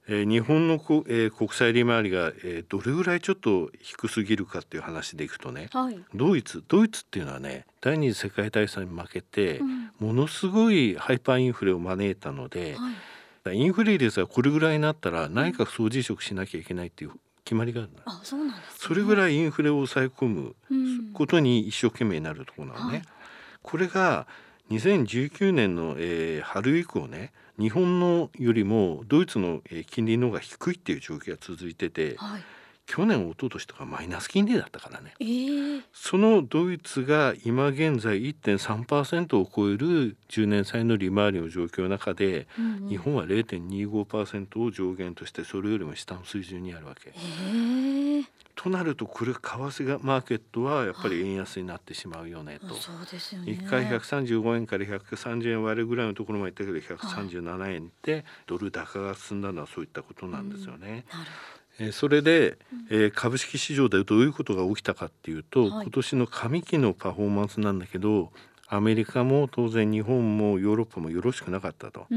[0.07, 12.75] えー、日本のこ、えー、国際利回りが、えー、どれぐらいちょっと低すぎるかっていう話でいくとね、はい、ドイツドイツっていうのはね第二次世界大戦に負けて、うん、ものすごいハイパーインフレを招いたので、
[13.43, 17.11] はい、インフレ率がこれぐらいになったら内閣総辞職しなきゃいけないっていう
[17.43, 20.55] 決まりがあるあそうなんです、ね、それぐらいインフレを抑え込む
[21.13, 22.97] ことに一生懸命になるところなのね。
[22.97, 23.07] はい、
[23.63, 24.27] これが
[24.69, 32.43] 2019年の、えー、春以降ね日本のよりもドイツの金利の方が低いっていう状況が続いてて、はい、
[32.85, 47.11] 去年一昨年とかマイナス金利だったからね、えー、そのドイツが今現在1.3%を超える10年債の利回りの状況の中で、うんうん、日本は0.25%を上限としてそれよりも下の水準にあるわけ。
[47.15, 52.75] えーとなるとこれ為替がマーケットはやっぱり円安になってしまうよねと、はい、
[53.37, 53.51] ね。
[53.51, 60.87] 1回135円から130円割るぐらいのところまで行ったけど137円でドル高が進んだのはそういったことなんですよね。
[60.87, 61.25] うん、え
[61.91, 62.57] それで、
[62.89, 68.31] えー、株式市場でどういうことが起きたかっていうと、はい、今年の上期のパフォーマンスなんだけど
[68.67, 72.07] アメリカも当然日本もヨーロッパもよろしくなかったと、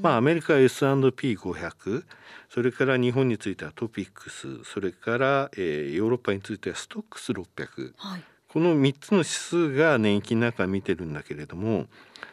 [0.00, 2.04] まあアメリカは S&P500
[2.50, 11.86] それから日本についてはトピックスそれから、えー、ヨーロッパについてはストックス600、はい、この3つの指数が年金の中見てるんだけれども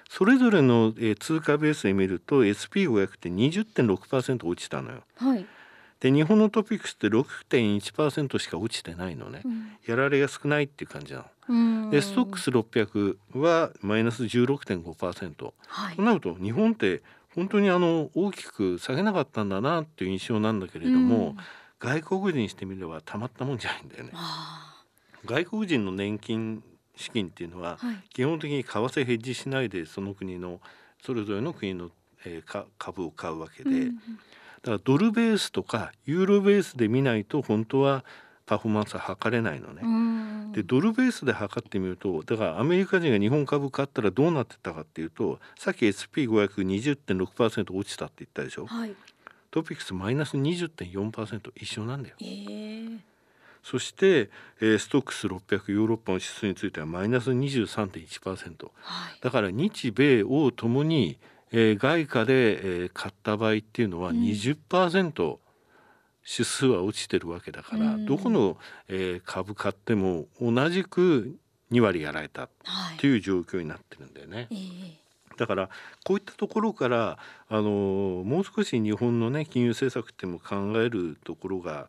[0.09, 5.03] それぞれの、えー、通貨ベースで見ると SP500 って20.6%落ちたのよ。
[5.17, 5.45] はい
[5.99, 11.89] で日本のトピックスって6.1%しか落ちてないのね、うん、やられが少ないっていう感じなの。
[11.89, 17.01] でストックス600はマイナス16.5%、はい、となると日本って
[17.35, 21.35] 本当にあの大きく下げなかったんだなっていう印象なんだけれども、
[21.79, 24.11] 外国人にしてみればたまったもんじゃないんだよね。
[25.25, 26.63] 外国人の年金
[26.95, 27.77] 資金っていうのは、
[28.13, 30.59] 基本的に為替ヘッジしないでその国の
[31.03, 31.91] それぞれの国の、
[32.25, 33.99] えー、株を買うわけで、うん
[34.61, 38.03] だからドルベースとかユーロベースで見ないと本当は
[38.45, 40.53] パフォーマンスは測れないのね。
[40.53, 48.95] でドルベースで測ってみるとだからアメリカ人が日本株買ったらどうなってたかっていうとさっき SP520.6% 落ちたって言ったでしょ、はい、
[49.51, 52.15] トピックスマイナス20.4%一緒なんだよ。
[52.21, 52.99] えー、
[53.63, 61.19] そして、えー、ストックス600ヨーロッパの指数についてはマイナス23.1%、はい、だから日米欧ともに
[61.51, 65.37] えー、外貨で、えー、買った場合っていうのは20%、うん、
[66.25, 68.57] 指数は落ちてるわけだから、うん、どこの、
[68.87, 71.37] えー、株買っても同じく
[71.71, 72.49] 2割やられたっ
[72.97, 74.47] ていう状況になってるんだよね。
[74.49, 74.99] はい、
[75.37, 75.69] だから
[76.03, 81.87] こういったところからあのもう少し日本のね金融政策っても考えるところが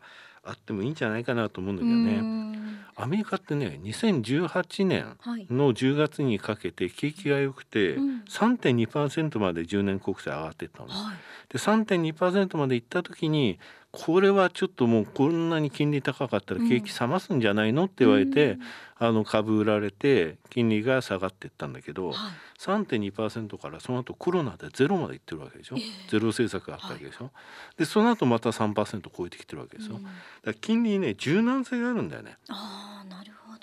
[0.50, 2.50] あってもいいんじゃないかなと思うんだけどね。
[2.96, 5.16] アメリカってね2018年
[5.50, 10.88] の10月にかけて景気が良くて3.2%まで10年国債上がってったの。
[10.88, 11.16] はい、
[11.50, 13.58] で3.2%までいった時に
[13.92, 18.56] これはちょっともうこんなに金利高かったら景気冷ますんじゃないのって言われて、
[19.02, 22.16] あの株売られて金利が下がっていったんだけど、はい、
[22.60, 32.36] 3.2%からその後コロナでゼロまでいってるわけでしょ、えー、ゼロ政策があったわけでしょ、はい、でその後また3%超えてきてるわけですよ、うん、だから金利にね柔軟性があるんだよね。
[32.48, 33.54] あなるほ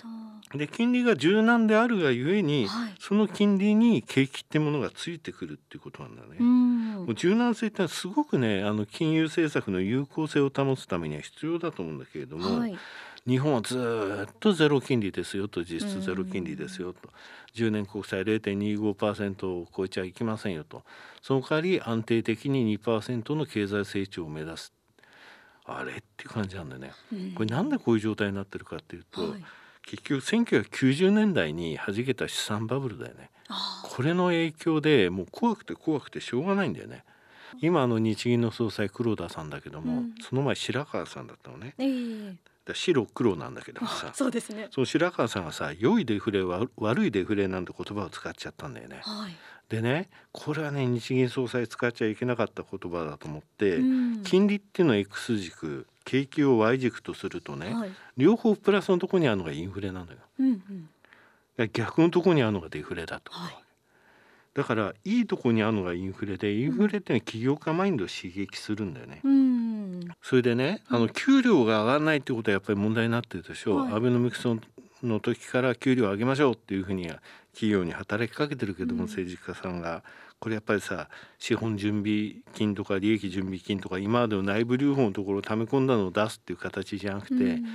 [0.51, 0.57] ど。
[0.57, 6.37] で金利が柔軟であるがゆえに、はい、その金利に景気ってものがついてくるっていうことなんだね。
[7.05, 12.77] もう柔軟性ってのはすごくねあの金融政策の有効性を保つためには必要だと思うんだけれども、はい、
[13.27, 17.09] 日本はずっとゼロ金利ですよと実質ゼロ金利ですよと
[17.57, 20.83] 10年国債0.25%を超えちゃいけませんよと。
[21.23, 24.73] その代わり安定的に2%の経済成長を目指す。
[25.65, 26.93] あれっていう感じなんだよね。
[27.35, 29.43] これなんでこういう状態になってるかっていうと、はい。
[29.87, 33.29] 結局1990年代に弾けた資産バブルだよね
[33.83, 37.03] これの影響でもう怖くて怖くてしょうがないんだよね。
[37.61, 42.35] 今の日銀の総裁黒田さんだけども、うん、その前白川さんだったのね、えー、
[42.73, 44.67] 白黒なんだけどもさそうですね。
[44.71, 49.35] その白川さんがさ良いデフレ悪いデフレなんて言葉を使っちゃったんだよね、はい、
[49.69, 60.17] でねこれはね日銀総裁使っちゃいけなかった言葉だと思って、うん、金利っていうのは X 軸景気を Y 軸とするとね、はい、両方プラスのところにあるのがインフレなのよ。
[60.39, 60.89] うんうん、
[61.73, 63.55] 逆のところにあるのがデフレだと、はい、
[64.53, 69.21] だからいいところにあるのがインフレでインフレってのは起業家マインドを刺激するんだよね。
[69.23, 74.47] うん、それでねあの給料が上がらないってことはやっぱり問題になってるでしょう、はい、アベノミクス
[75.03, 77.07] の時から給料を上げましょうっていうふうに
[77.53, 80.03] 企業に働きかけてるけども、政治家さんが
[80.39, 87.65] これやっぱりさ資本準備金とか利益準備金とか今までの内部留保のところを溜め込んだのを出すっていう形じゃなくて、うん、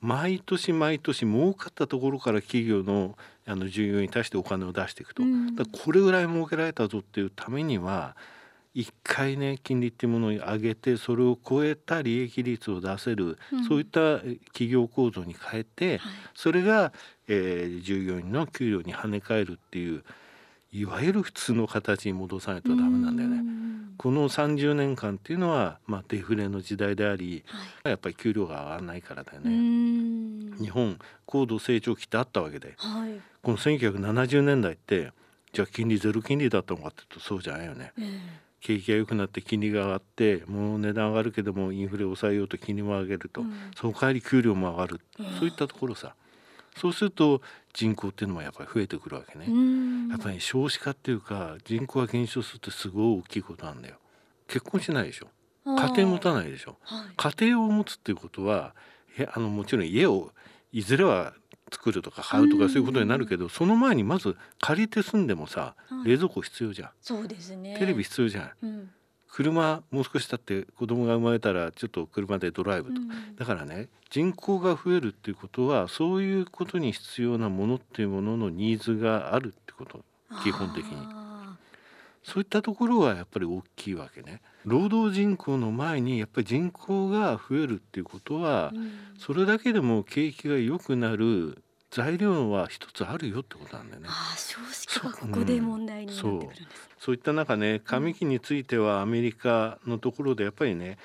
[0.00, 8.16] 毎年毎年儲かったところから企業のあの従業員に対してお金を出していくと、うん、だこれぐらい儲けられたぞっていうためには
[8.74, 14.18] 一回ね金利っていうものを上げてそれを超えた利益率を出せる、うん、そういった
[14.52, 16.92] 企業構造に変えて、はい、それが、
[17.26, 20.04] えー、従業員の給料に跳ね返るっていう
[20.72, 23.60] いわゆる普通の形に戻さないとダメなんだよね。
[23.96, 27.44] この30年間っていうのは、まあ、デフレの時代であり、
[27.82, 30.56] はい、やっぱり給料が上がらないからだよね。
[30.58, 35.12] 日本高度成長期ってあったわけで、はい、この1970年代って
[35.52, 37.92] じゃあ金利ゼロ金利だったのかっていうとそうじゃないよね。
[38.60, 46.14] 景気が良くなって金利が上がってもう値段上がるけどもインフレを抑えようと金利も上げると、うん、その代わり給料も上がる、うん、そういったところさ。
[46.76, 47.42] そうすると
[47.72, 49.46] 人口っていうのもやっぱり増えてくるわけね。
[50.10, 53.96] やっぱり少子化っていうか人口が減少するってすごい大きいことなんだよ。
[54.48, 55.28] 結婚しないでしょ。
[55.64, 56.76] 家庭持たないでしょ。
[56.82, 58.74] はい、家庭を持つっていうことは
[59.32, 60.32] あのもちろん家を
[60.72, 61.34] いずれは
[61.72, 66.90] 作るとか買うとかそういうことになるけど、その前にまず借りて住んでもさ、冷蔵庫必要じゃん。
[67.00, 67.76] そうですね。
[67.78, 68.50] テレビ必要じゃん。
[68.62, 68.90] うん
[69.32, 80.04] 車もう少し経って子供が生まれたらちょっと車でドライブと、うん、だからね人口が増えるっていうことはそういうことに必要なものっていうもののニーズがあるってこと。
[80.42, 80.96] 基本的に。
[82.22, 84.42] そういったところはやっぱり大きいわけね。
[84.64, 94.08] 労働人口の前にやっぱり人口が増えるっていうことは、うん、それだけでも景気が良くなる材料は一つあるよってことなんだよね。
[94.10, 96.66] ああ少子化がここで問題になってくるんです、うん、
[96.98, 97.14] そう。
[97.14, 100.98] いった中ね紙機についてはアメリカのところでやっぱりね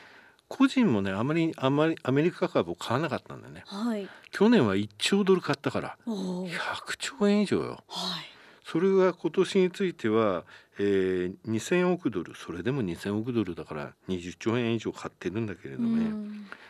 [0.47, 8.25] 個人もねあまりあまりアメリカ株を買わなかったんだよね、はい、去年は1兆ドル買ったから100兆円以上よ、はい、
[8.63, 10.43] それが今年については、
[10.77, 16.11] えー、2,000億ドルそれでも2,000億ドルだから20兆円以上買ってるんだけれどもね、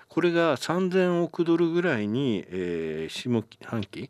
[0.07, 4.09] これが3,000億ドルぐらいに、えー、下半期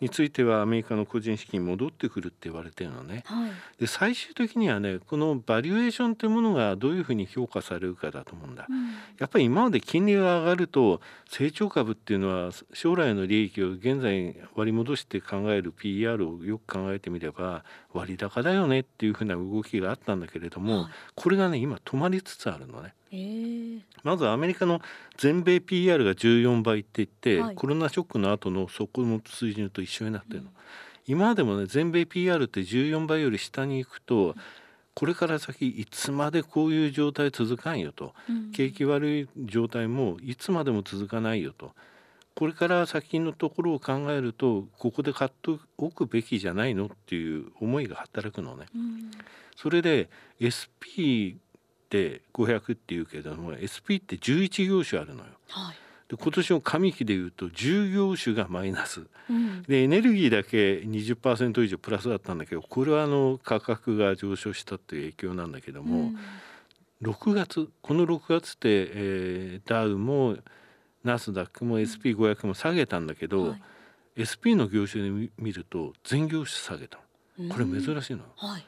[0.00, 3.24] についてはアメリカの個人資金戻ってくるって言われてるのね。
[3.26, 8.66] はい、で最終的にはねこのバリュエーションというものがどういうふうに評価されるかだと思うんだ。
[8.68, 22.94] うん、やっぱり今まで金利が上がると成長株っていうのは将来の利益を現在割り戻して考える PR をよく考えてみれば割高だよねっていうふうな動きがあったんだけれども、はい、これがね今止まりつつあるのね。
[23.12, 23.16] え。
[23.16, 24.80] ー、まずアメリカの
[25.16, 30.52] 全米 PR が14倍って言って、はい、コロナショックの後のそこの水準と一緒になってるの、うん、
[31.06, 34.34] 今までもね全米 PR って14倍より下に行くと、
[34.94, 41.72] これから先いつまでこういう状態続かんよと、うん、景気悪い状態もいつまでも続かないよと
[42.40, 48.64] これから先のところを考えるとここで買っておくべきじゃないのっていう思いが働くのね。
[48.74, 49.10] うん、
[49.56, 50.08] それで
[50.40, 51.38] SP っ
[51.90, 55.32] て500っていうけども SP って11業種あるのよ。
[55.48, 55.76] はい。
[56.08, 66.10] で今年の上期でいうと10業種がマイナス、うん、でエネルギーだけ20%以上プラスだったんだけどこれはあの価格が上昇したっていう影響なんだけども、
[67.02, 70.38] うん、6月この6月って、えー、ダウも
[71.04, 76.98] ナスダックも SP500 も下げたんだけど、はい、SP の業種で見ると全業種下げた
[77.48, 78.24] これ珍しいの。
[78.36, 78.66] はい。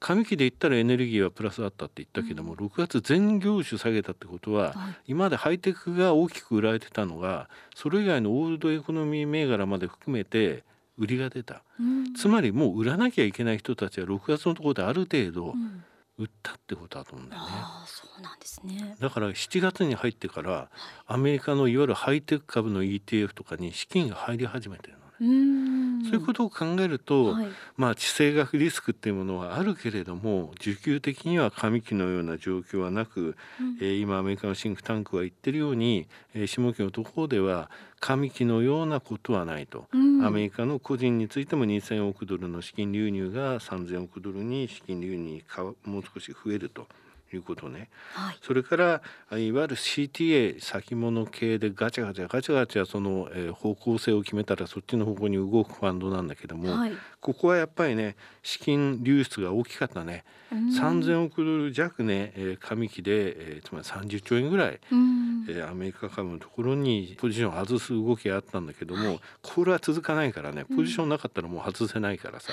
[0.00, 10.62] 上期で言ったらエネルギーはプラスだったって言ったけども、うん、6月全業種下げたってことは、はい、今までハイテクが大きく売られてたのがそれ以外のオールドエコノミー銘柄まで含めて
[10.98, 15.54] 売りが出た、うん、つまりもう売らなきゃいけない人たちは6月のところである程度
[16.16, 17.48] 売ったってことだと思うんだよね。
[17.50, 20.70] あそうなんですねだから7月に入ってから、
[21.06, 25.04] アメリカのいわゆるハイテク株の ETF とかに資金が入り始めてるの
[25.63, 25.63] ね。
[26.04, 27.46] そういうことを考えると、はい、
[27.76, 46.86] まあ地政学リスクっていうものはあるけれども需給的には過期のような状況はなく、うん、えー、今アメリカのシンクタンクは言ってるように、えー、下期のところでは過期のようなことはないと、うん、アメリカの個人についても2000億ドルの資金流入が3000億ドルに資金流入かもう少し増えると。
[47.34, 49.02] いうことね、はい、それから
[49.38, 64.80] いわゆる CTA 先物系でガチャガチャガチャガチャその、えー、方向性を決めたらそっちの方向に動くファンドなんだけども、はい、ここはやっぱりね資金流出が大きかったね、3,000億ドル弱ね、えー、上期で、えー、つまり30兆円ぐらい、
[65.48, 70.64] えー、アメリカ株のところにポジションを外す動きがあったんだけども、はい、これは続かないからね。
[70.64, 72.52] ポジションなかったらもう外せないからさ、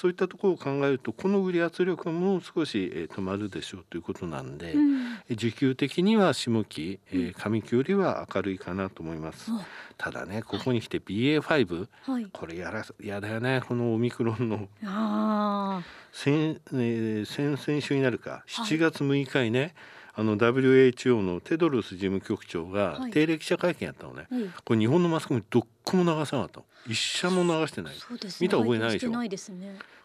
[0.00, 9.50] そういったところを考えるとこの売り圧力も少し、えー、止まるでしょうということなんで、うん、需給的には下期、えー、上期よりは明るいかなと思います。
[9.50, 9.60] うん、
[9.96, 14.68] ただねここに来て BA.5、はい、これやらやだよねこのオミクロンの。
[14.84, 15.82] あ
[16.12, 18.44] 先、えー、先々週になるか。
[18.46, 19.74] 7月6日にね、はい
[20.18, 28.00] あの WHO のテドロス事務局長が定例記者会見やったのね、はい、これ日本のマスコミどっこも流さなかった一社も流してない、ね、
[28.40, 29.28] 見た覚えないでしょ、ね、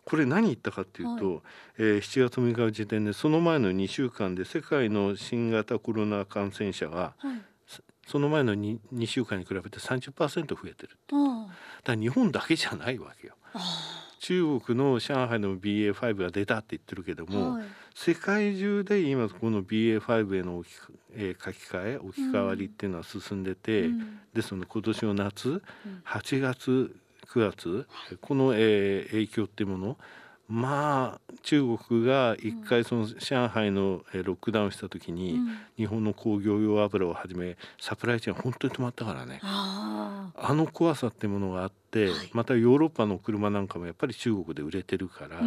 [0.06, 1.42] これ何言ったかっていうと、はい、
[1.80, 7.42] えー、7月6日時点でその前の2週間で世界の新型コロナ感染者が、はい、
[8.06, 11.18] その前の 2, 2週間に比べて30%増えてるだ
[11.84, 13.34] から日本だけじゃないわけよ。
[14.20, 17.66] 中国の上海の BA.5 が出たって言ってるけども、はい、
[17.96, 20.74] 世界中で今この BA.5 への置き、
[21.16, 25.62] えー、書き換え置き換わりっていうのは進んでて、うん、ですので今年の夏、うん、
[26.06, 26.96] 8月
[27.28, 27.88] 9月
[28.22, 29.98] この、えー、影響っていうもの
[30.48, 35.40] まあ中国が一回その上海のロックダウンした時に、
[35.78, 39.40] 日本の工業用油をはじめサプライチェーン本当に止まったからね。
[39.42, 45.40] あの怖さってものがあって、またヨーロッパの車なんかもやっぱり中国で売れてるから、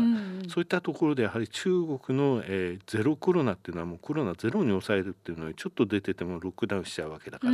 [0.49, 7.53] そういったところでやはり中国の、えー、ゼロコロナっていうのはもうコロナゼロに抑えるっていうのにちょっと出ててもロックダウンしちゃうわけだから、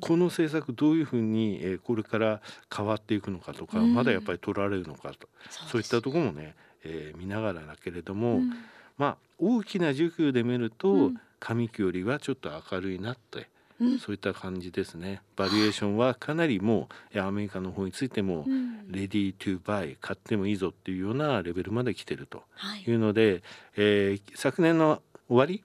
[0.00, 2.40] この政策どういうふうに、えー、これから
[2.74, 6.54] 変わっていくのかとか、まだやっぱり取られるのかとそういったところもね
[6.86, 8.50] えー、見ながらだけれども、うん、
[8.96, 13.48] まあ大きな需給で見ると、うん、上期よりはちょっと明るいなって。
[13.80, 15.22] うん、そういった感じですね。
[15.36, 18.46] バリエーションはかなりもうアメリカの方についても、
[18.88, 22.44] レディートゥバイ買ってもいいぞっていうようなレベルまで来てると
[22.86, 22.90] い。
[22.92, 23.42] うので、はい、
[23.76, 25.62] えー、昨年の終わり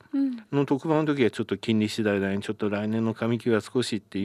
[0.51, 4.19] の特番の時はちょっと金利次第だにちょっと来年の上期は少しって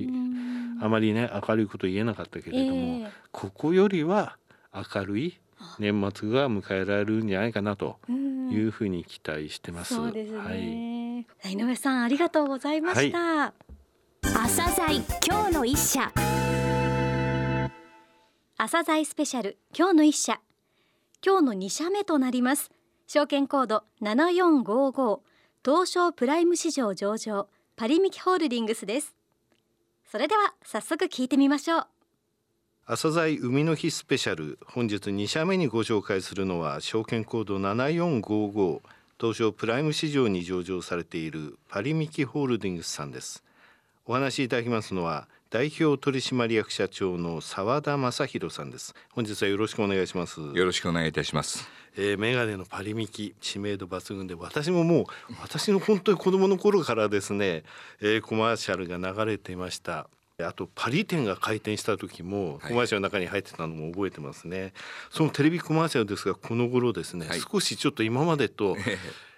[0.80, 4.38] あまりね明るいこと言えなかったけれども、えー、ここよりは
[4.72, 5.38] 明るい
[5.78, 8.12] 年末が迎えられるんじゃないかなとい
[8.60, 9.94] うふうに期待してます。
[9.94, 13.18] そうですね、はい、井上さんありがとうございました。
[13.18, 13.65] はい、
[14.34, 16.12] 朝鮮今日の一社。
[18.56, 20.40] 朝鮮スペシャル今日の一社。
[21.24, 22.70] 今日の二社目となります。
[23.06, 25.22] 証券コード七四五五
[25.64, 29.14] 東証プライム市場上場パリミキホールディングスです。
[30.10, 31.86] それでは早速聞いてみましょう。
[32.86, 38.80] 朝鮮海の日スペシャル本日2社目にご紹介するのは証券コード7455
[39.18, 43.42] 東証プライム市場に上場されているパリミキホールディングスさんです。
[44.08, 48.94] お話しいただきますのは代表取締役社長の澤田正弘さんです。
[49.12, 50.40] 本日はよろしくお願いします。
[50.40, 51.68] よろしくお願いいたします。
[51.96, 55.04] えー、メガネのパリミキ知名度抜群で私ももう
[55.42, 57.64] 私の本当に子供の頃からですね、
[58.00, 60.08] えー、コマーシャルが流れていました。
[60.38, 64.72] あとパリ店が開店した時もコマーシャルの中に入ってたのも覚えてますね、はい、
[65.10, 68.76] そのテレビコマーシャルですがこの頃ですね、はい、少しちょっと今までと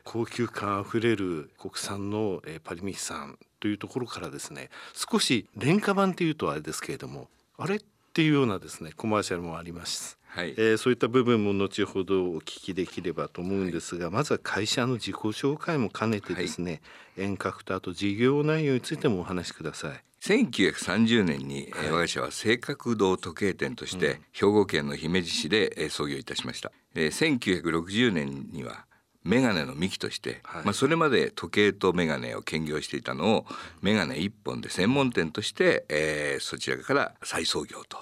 [0.02, 7.80] 高級感あふれる国産の、えパリミキさんというところからですね少し廉価版というとあれですけれどもあれっ
[8.12, 10.18] ていうようなですねコマーシャルもあります。
[10.28, 16.82] はい、えー、そういった部分も後ほどお聞きできればと思うんですが、はい、まずは会社の自己紹介も兼ねてですね、
[17.16, 20.04] はい、遠隔とあと事業内容についてもお話しください。
[20.20, 28.84] 1930年に、はい、我が社は正確堂時計店として、兵庫県の姫路市で、創業いたしました、えー、1960年には
[29.28, 33.46] メガネの幹として、はい、まあ、それまで時計とメガネを兼業していたのを
[33.82, 37.98] メガネ一本で専門店として、えー、そちらから再創業と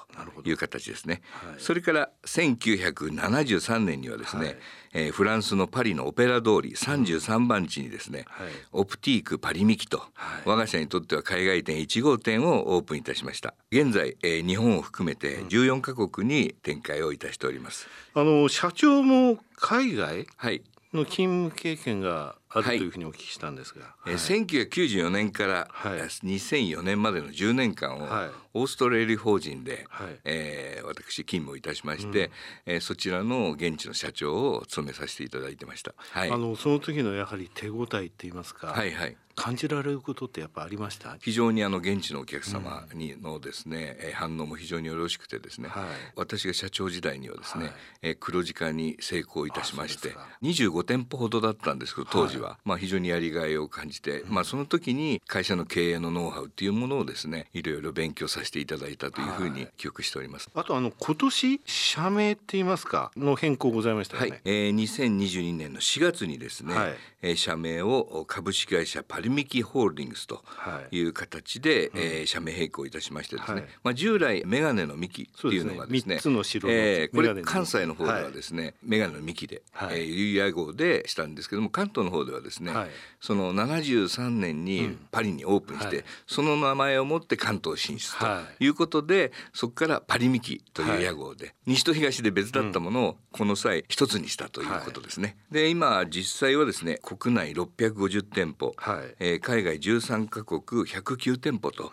[0.48, 4.56] いう形ですね、はい、それから1973年にはですね、はい、
[4.94, 10.08] えー、フランスのパリのオペラ通り33番地にですね、はい、オプティークパリミキと、はい、
[10.44, 13.54] 我が社にとっては海外店1号店をオープンいたしました。
[13.72, 20.26] 現在、えー、日本を含めて14カ国に展開をいたしております、あの社長も海外？
[20.36, 20.62] はい
[20.96, 24.10] の勤務経験があるというふうにお聞きしたんですが、はい。
[24.10, 28.08] はい、1994年から2004年までの10年間を
[28.56, 32.26] オーストラリア法人で、はい、えー、私勤務いたしまして、
[32.66, 41.16] うん、えー、そちらの現地の社長を務めさせていただいてました、はい、あのその時のやはり手応えって言いますか、はいはい、感じられることってやっぱありました？
[41.20, 45.84] 非常にあの現地のお客様にのですね、うん、反応も非常によろしくてですね、はい、
[46.16, 63.10] 私が社長時代にはですね、はい、え黒字化に成功いたしまして25店舗ほどだったんですけど当時は、はい、まあ非常にやりがいを感じて、うん、まあその時に会社の経営のノウハウっていうものをですねいろいろ勉強させていただいたというふうに記憶しております、あとあの今年社名って言いますか？
[63.16, 70.44] の変更ございましたよね、はいえー、2022年の4月にですね、はい、えー、社名を株式会社パリミキホールディングスと
[70.90, 82.90] いう形で、はい、えー、社名変更いたしましてですね、はい、まあ、従来メガネの幹っていうのがですねつの白えー、これ関西の方ではですね、はい、メガネの幹で、はい、えー、有屋号でしたんですけども関東の方でははですね、はい、
[83.20, 88.26] その73年にパリにオープンして、うんはい、その名前をもって関東進出と
[88.60, 88.66] い。
[88.66, 95.36] うことで、はい、そこからパリミキという屋号で、西と東で別だったものをこの際一つにしたということですね。
[95.50, 101.92] で今実際はですね国内650店舗、はい、えー、海外13カ国109店舗と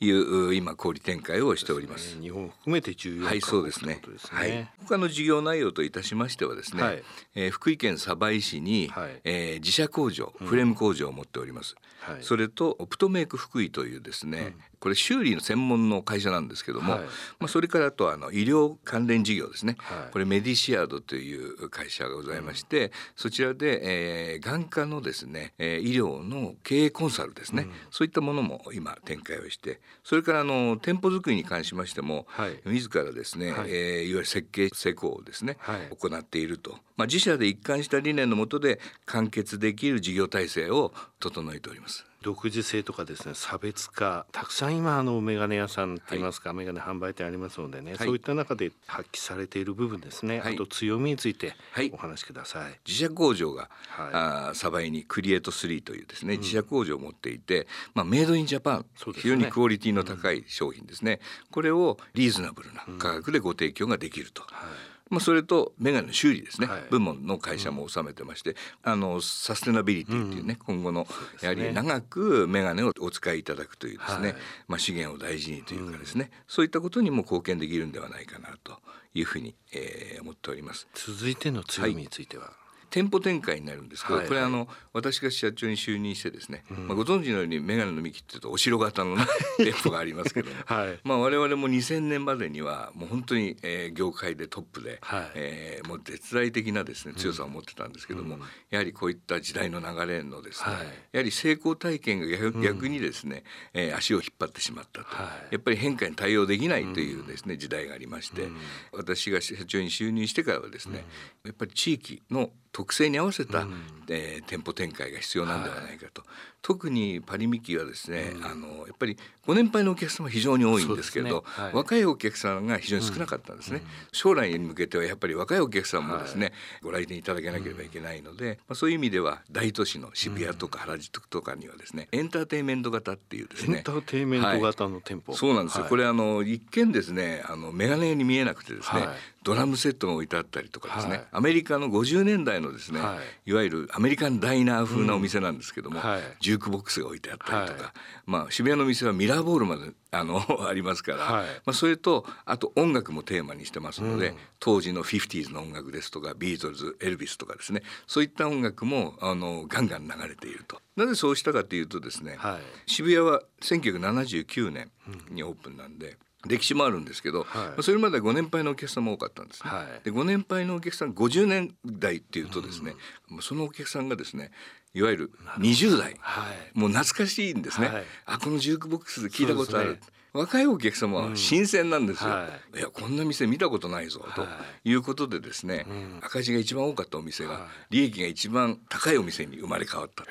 [0.00, 2.04] いう、うん、今小売展開をしております。
[2.10, 4.00] すね、日本含めて14はいそうですね。
[4.18, 4.38] すね。
[4.38, 4.68] はい。
[4.86, 7.02] 他の事業内容といたしましてはですね、はい、
[7.34, 11.76] えー、福井県鯖江市に、はい、えー、自社工場フレーム工場を持っております。
[12.00, 17.08] はい、それとオプトメイク福井というですね、これ修理の専門の会社なんですけども、はい、ま
[17.46, 33.70] あ、それからあとあの医療関連事業ですね、はい、これメディシアードという会社がございまして、うん、そちらで、えー、眼科のですね、えー、医療の経営コンサルですね、うん、そういったものも今展開をしてそれからあの店舗作りに関しましても、はい、自らですね、はい。
[33.70, 42.04] えー、いわゆる設計施工をですね、はい、行っていると、まあ、自社で一貫した理念のもとで完結できる事業体制を整えております。
[42.24, 51.54] 独自性とかですね差別化たくさん今あのメガネ屋さんっていいますか、はい、メガネ販売店ありますのでね、はい、そういった中で発揮されている部分ですね、はい、あと強みについて
[51.92, 64.42] お話しください、自社工場が、はい、あサバイにクリエイト3というですね、自社工場を持っていて、まあ、メイドインジャパン、ね、非常にクオリティの高い商品ですね、うん、これをリーズナブルな価格でご提供ができると。
[64.42, 68.56] はいまあ、それとメガネの修理ですね、はい、部門の会社も収めてまして、うん、
[68.92, 71.06] あのサステナビリティっていうね、うん、今後の
[71.40, 74.36] やはり長くメガネをお使いいただくというですね、はい、
[74.66, 78.80] まあ、資源を大事にというかですね、うん、そういったことにも貢献できるんではないかなと
[79.14, 80.88] いうふうに、えー、思っております。
[80.94, 89.26] 続いての強みについては、はい店舗展開になるんですけど、はいはい、これあの私が社長に就任してですね、うん、まあ、ご存知のように眼鏡の幹っていうとお城型の、ね、
[89.58, 105.06] 店舗がありますけども、 はい、まあ、我々も2000年までにはもう本当に、えー、業界でトップで、はい、えー、もう絶大的なですね強さを持ってたんですけども、うん、やはりこういった時代の流れのですね、はい、やはり成功体験が逆,、逆にですね、えー、足を引っ張ってしまったと、
[105.50, 108.48] やっぱり変化に対応できないというですね、時代がありまして、
[108.92, 111.04] 私が社長に就任してからはですね、
[111.44, 116.30] やっぱり地域の特性に合わせた、うん、えー、店舗展開が必要なんではないかと、はい、
[116.64, 121.42] 特にパリミキはですね、うん、あのやっぱりご年配のお客様非常に多いんですけれど、ね。
[121.44, 126.54] はい、若いお客さんが非常に少なかったんですね、うん、将来に向けてはやっぱり若いお客さんもですね、はい、
[126.84, 139.06] ご来店いただけなければいけないので、まあ、そういう意味では大都市の渋谷とか原宿とかにはですねエンターテインメント型っていうですねエンターテインメント型の店舗、はい、そうなんですよ、これあの一見ですねあのメガネに見えなくてですね、
[139.44, 146.08] ドラムセットが置いてあったりとかですね、はい、アメリカの50年代のですね、はい、いわゆるアメリカンダイナー風なお店なんですけども、うん。
[146.08, 147.92] はい、ジュークボックスが置いてあったりとか、
[148.26, 160.80] まあ、渋谷の店はミラーボールまであの ありますから、まあ、それとあと音楽もテーマにしてますので、うん、当時の 50s の音楽ですとかビートルズエルビスとかですねそういった音楽もあのガンガン流れていると。
[160.96, 162.38] なぜそうしたかというとですね、
[162.86, 164.92] 渋谷は1979年
[165.30, 169.70] にオープンなんで、歴史もあるんですけど、はい、それまでご年配のお客さんも多かったんですね。
[169.70, 172.94] はい、でご年配のお客さん50年代っていうとですね、
[173.30, 174.50] うん、そのお客さんがですね
[174.94, 180.00] いわゆる20代、はい、もう懐かしいんですね、はい、あこのジュークボックスで聞いたことある、ね、
[180.32, 184.46] 若いお客様は新鮮なんですよ、うんはい、いやこんな店見たことないぞ、と
[184.84, 184.94] い。
[184.94, 190.30] うことでですね、うん、赤字が一番多かったお店が利益が一番高いお店に生まれ変わったと。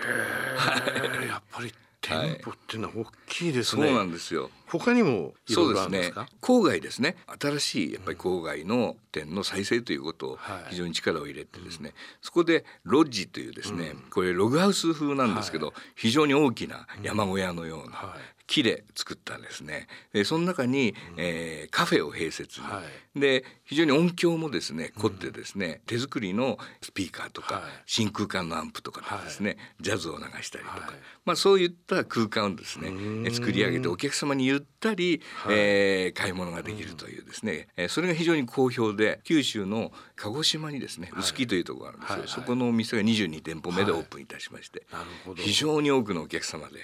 [1.26, 1.74] やっぱり
[2.04, 4.50] 店舗っていうのは大きいですね、はい、そうなんですよ。
[4.68, 6.12] 他にもそうですね。
[6.42, 7.16] 郊外ですね。
[7.40, 10.40] 新しいやっぱり郊外の店の再生ということを
[10.70, 18.16] 非常に力を入れてですね、はい、そこでロッジというですね、うん、これログハウス風なんですけど、はい、非常に大きな山小屋のような、
[18.48, 19.88] 木で作ったんですね。
[20.12, 22.82] でその中に、えー、カフェを併設、は
[23.16, 30.94] い、で非常に音響もですね凝ってですね、うん、手作りのスピーカーとか、はい、真空管のアンプとかですね、はい、ジャズを流したりとか、
[31.26, 32.92] まあそういった空間をですね
[33.32, 44.84] 作り上げてお客様にゆったり、はい、えー、買い物ができるというですね、えー、それが非常に好評で九州の鹿児島にですね臼杵というところがあるんですけど、そこのお店が22店舗目でオープンいたしまして、
[45.38, 46.80] 非常に多くのお客様で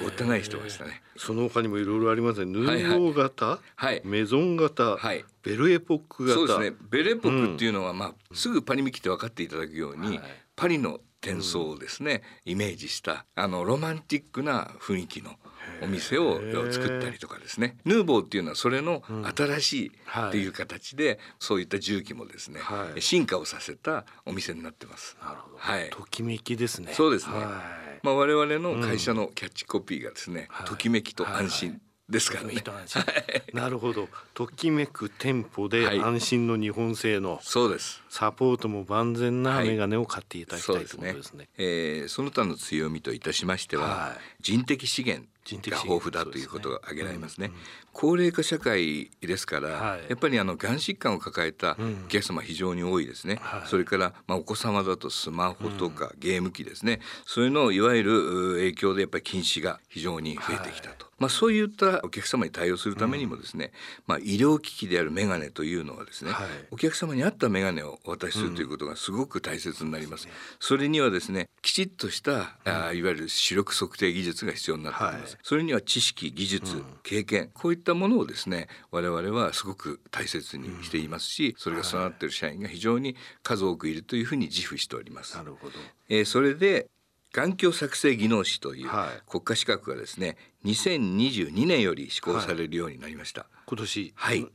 [0.00, 1.02] ごった返してましたね。
[1.16, 2.52] その他にもいろいろありますね。
[2.52, 6.34] ヌーボー型、はい、メゾン型、はい、ベルエポック型。
[6.34, 6.76] そうですね。
[6.90, 10.20] ベルエポックっていうのは、まあすぐパリミキって分かっていただくように、
[10.56, 15.36] パリの転送をですね、イメージしたあのロマンティックな雰囲気の
[15.80, 19.02] お店を作ったりとかですねヌーボーっていうのはそれの
[19.36, 19.92] 新しい
[20.28, 25.16] っていう形で、そういった重機もですね、はい、進化をさせたお店になってます。
[25.22, 25.56] なるほど。
[25.58, 25.90] はい。
[25.90, 26.92] ときめきですね。
[26.92, 27.36] そうですね。
[27.36, 27.44] はい、
[28.02, 31.80] まあ我々の会社のキャッチコピーがですね、ときめきと安心。
[32.08, 32.62] ですからね。
[33.54, 34.08] なるほど。
[34.34, 38.02] ときめく店舗で安心の日本製の、はい、そうです。
[38.10, 41.48] サポートも万全なメガネを買っていただきたい、はい、ということですね。
[41.56, 47.50] えー、その他の強みといたしましては、はい、人的資源が豊富だということが挙げられますね。
[47.92, 51.76] 高齢化社会ですから、はい、やっぱりあのがん疾患を抱えた
[52.06, 53.40] お客様非常に多いですね。
[53.62, 57.00] うんそれからまあお子様だとスマホとかゲーム機ですね。
[57.26, 61.11] そういうのをいわゆる影響でやっぱり禁止が非常に増えてきたと。
[61.18, 63.70] まあ、そういったお客様に対応するためにもですね、
[64.06, 70.26] まあ、医療機器であるメガネというのはですね、はい、お客様に合ったメガネをお渡しするということがすごく大切になります。
[70.26, 75.34] うん、それにはですねきちっとした、うん、あいわゆる視力測定技術が必要になってきます。
[75.34, 85.36] はい、それには知識技術、うん、経験こういったものをですね我々はすごく大切にしていますし、それが備わっている社員が非常に数多くいるというふうに自負しております。
[85.36, 85.74] なるほど。
[86.08, 86.88] えー、それで
[87.32, 88.90] 環境作成技能士という
[89.26, 93.42] 国家資格がですね、2022年より施行されるようになりました。
[93.42, 94.46] はい、今年はい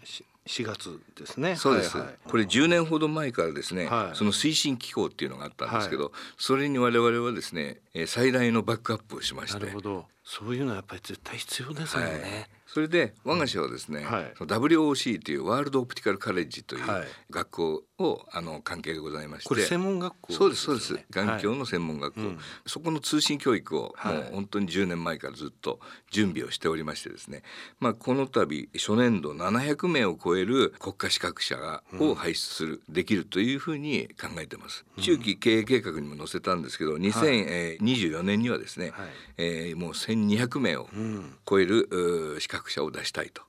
[0.48, 1.58] 4月ですね。
[1.58, 1.98] そうです。
[1.98, 9.60] はいはい、これ10年ほど前からですね、はい、その推進機構っていうのがあったんですけど、はい、それに我々はですね、最大のバックアップをしまして。
[9.60, 10.06] なるほど。
[10.24, 12.50] そういうのはやっぱり絶対必要ですよね。
[12.66, 16.84] それで我が社はですね、はい、WOC というワールドオプティカルカレッジという
[17.30, 19.50] 学校をあの関係でございまして。
[19.50, 20.94] これ専門学校、ね、そうですそうです。
[21.10, 25.80] 眼鏡の専門学校、はいうん、そこの通信教育をもう本当に10年前からずっと
[26.12, 27.44] 準備をしておりましてですね、
[27.80, 40.88] まあ、この度初年度700名を超える国家資格者が、を輩出するできるというふうに考えてます、うん、中期経営計画にも載せたんですけど2024年にはですね、はい、えー、もう1200名を
[41.50, 43.42] 超える、資格者を出したいと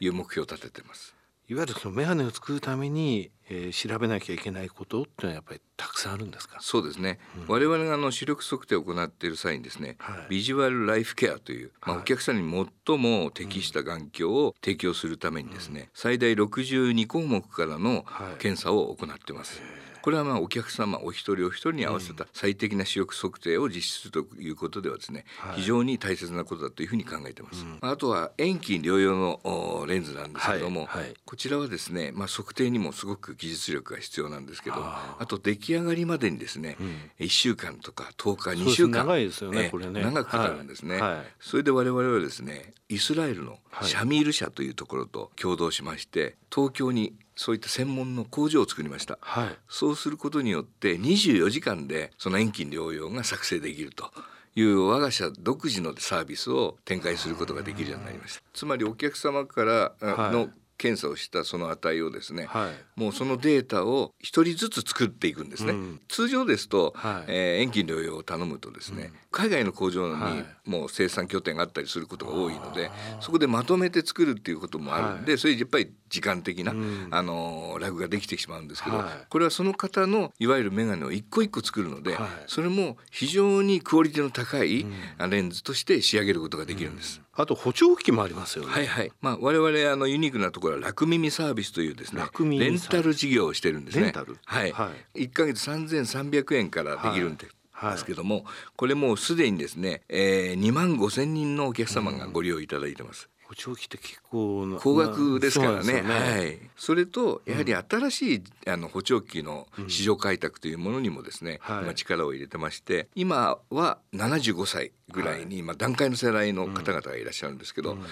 [0.00, 1.17] いう目標を立ててます。
[1.50, 6.58] いわゆるそのメガネを作るために、えー、調べなきゃいけないことっていうのはやっぱりたくさんあるんですか？
[6.60, 7.18] そうですね、
[7.48, 18.04] うん、我々があの視力測定を行っている際にですね、はい、ビジュアルライフケアという、まあ、お客さんに最も適した眼鏡を提供するためにですね、うん、最大62項目からの
[18.38, 19.60] 検査を行ってます。
[19.60, 27.66] はいこれはまあお客様お一人お一人に合わせた最適な視力測定を実施するということではですね、非常に大切なことだというふうに考えてます。
[27.82, 36.86] あとは遠近療養のレンズなんですけども、はいはい、こちらはですね、まあ、測定にもすごく技術力が必要なんですけどあと出来上がりまでにですね、うん、
[37.18, 40.00] 1週間とか10日2週間長いですよねこれね。
[40.02, 54.10] 長くかかるんですね、はい、それで我々はですねイスラエルのシャミール社というところと共同しまして東京にそういった専門の工場を作りました、はい、そうすることによって24時間でその遠近療養が作成できると
[54.56, 58.42] いう我が社独自のサービスを展開することができるようになりました。
[58.52, 59.92] つまりお客様から
[60.32, 82.16] の検査をしたその値をですね、はい、もうそのデータを一人ずつ作っていくんですね、うん、通常ですと、はい、えー、遠近療養を頼むとですね、うん、海外の工場にもう生産拠点があったりすることが多いので、そこでまとめて作るっていうこともあるんで、それやっぱり時間的な、うん、あのラグができてしまうんですけど、これはその方のいわゆる眼鏡を一個一個作るので、
[82.46, 84.86] それも非常にクオリティの高い
[85.30, 87.20] レンズとして仕上げることができるんです。
[87.38, 88.72] あと補聴器もありますよね。
[88.72, 89.12] はいはい。
[89.20, 92.22] まあ我々あのユニークなところは楽耳サービスというですね、
[92.58, 94.12] レンタル事業をしてるんですね。
[94.44, 94.72] はい。
[94.72, 97.46] はい、1ヶ月3300円からできるんで。
[97.46, 103.28] はいですけども、これもうすでにですね、えー、2万5千人のお客様がご利用いただいてます。
[103.48, 118.06] 補聴器って結構高額ですからね、ね、はい、それとやはり新しい、あの補聴器の市場開拓というものにもですね、うん、今力を入れてまして今は75歳ぐらいに、今段階の世代の方々がいらっしゃるんですけど、うん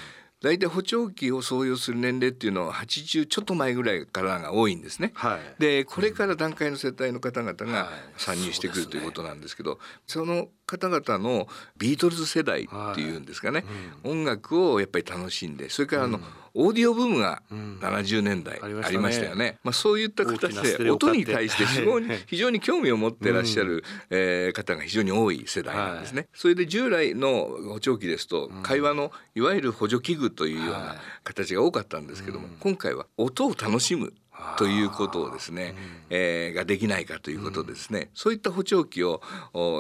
[0.47, 5.11] 大体補聴器を創用する年齢っていうのは80ちょっと前ぐらいからが多いんですね。
[5.15, 13.65] はい、でこれから段階の世帯の方々が参入してくるということなんですけど、その方々のビートルズ世代っていうんですかね、
[14.05, 14.13] はい。
[14.13, 16.25] うん、音楽をやっぱり楽しんでそれからあの、うん
[16.57, 19.59] オーディオブームが70年代ありましたよね。
[19.63, 26.29] まあ、そういった形で音に対して非常に非常に興味を持ってらっしゃる、え方が非常に多い世代なんですね。
[26.35, 34.15] それで従来の補聴器ですと会話のいわゆる補助器具というような形が多かったんですけども、今回は音を楽しむ
[34.57, 35.75] ということをですね、
[36.11, 39.21] えー、ができないかということですね、そういった補聴器を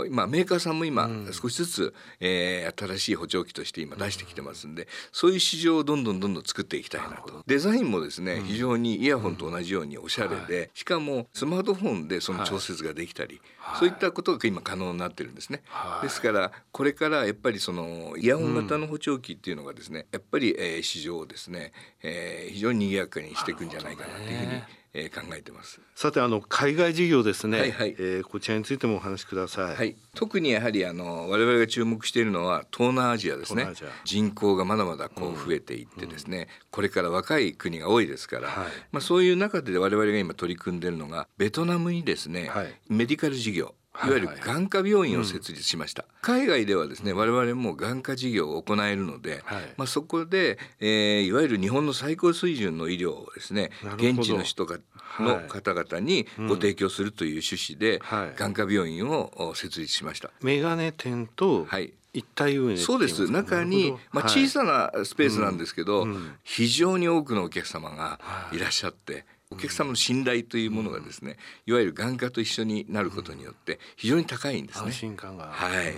[0.06, 7.42] 今メーカーさんも今少しずつ、えー、新しい補聴器として今出してきてますんでそういう市場をどんどんどんどん作っていきたいなと。
[7.46, 13.40] デザインもですね、非常にイヤホンと同じようにおしゃれで、しかもスマートフォンでその調節ができたり、
[13.78, 15.62] そういったことが今可能になってるんですね、
[16.02, 24.62] ですからこれからやっぱりそのイヤホン型の補聴器っていうのがですねやっぱり、えー、市場をですね、えー、非常に賑やかにしていくんじゃないかなというふうにに、
[24.94, 25.80] えー、考えてます。
[25.94, 33.66] さてあの海外事業ですね、はいはい、えー、こちらについてもお話しください、はい、特にやはりあの我々が注目しているのは東南アジアですね。
[34.04, 43.74] 人口がまだまだこう増えていってですね、うん、これから若い国が多いですから、はい、まあ、そういう中で我々が今取り組んでいるのがベトナムにですね、はい、メディカル事業
[44.04, 46.40] いわゆる眼科病院を設立しました、はいはい。
[46.40, 54.78] うん、海外ではですね我々も眼科事業を行えるので、はい、まあ、そこで、えー、いわゆる日本の最高水準の医療をですね現地の人が
[55.20, 58.00] の方々にご提供するという趣旨で、
[58.36, 60.30] 眼科病院を設立しました。
[60.42, 61.92] メガネ店と、はい。
[62.12, 63.30] 一体運営そうです。
[63.30, 68.18] 中に、まあ、小さなスペースなんですけど、はいうん、非常に多くのお客様が
[68.52, 69.26] いらっしゃって、
[69.56, 71.36] お客様の信頼というものがですね、
[71.66, 74.86] いわゆる眼科と一緒になることによって非常に高いんですね。
[74.86, 75.94] 安心感がはい。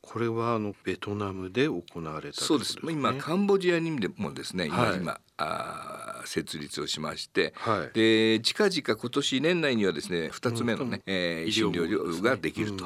[0.00, 2.76] これはあのベトナムで行われた、ね、そうです。
[2.82, 12.84] 今カンボジアにもですね、今、はい、今あ設立をしまして、はい、で近々今年年内にはですね2つ目のね、うん、えー、診療ができると。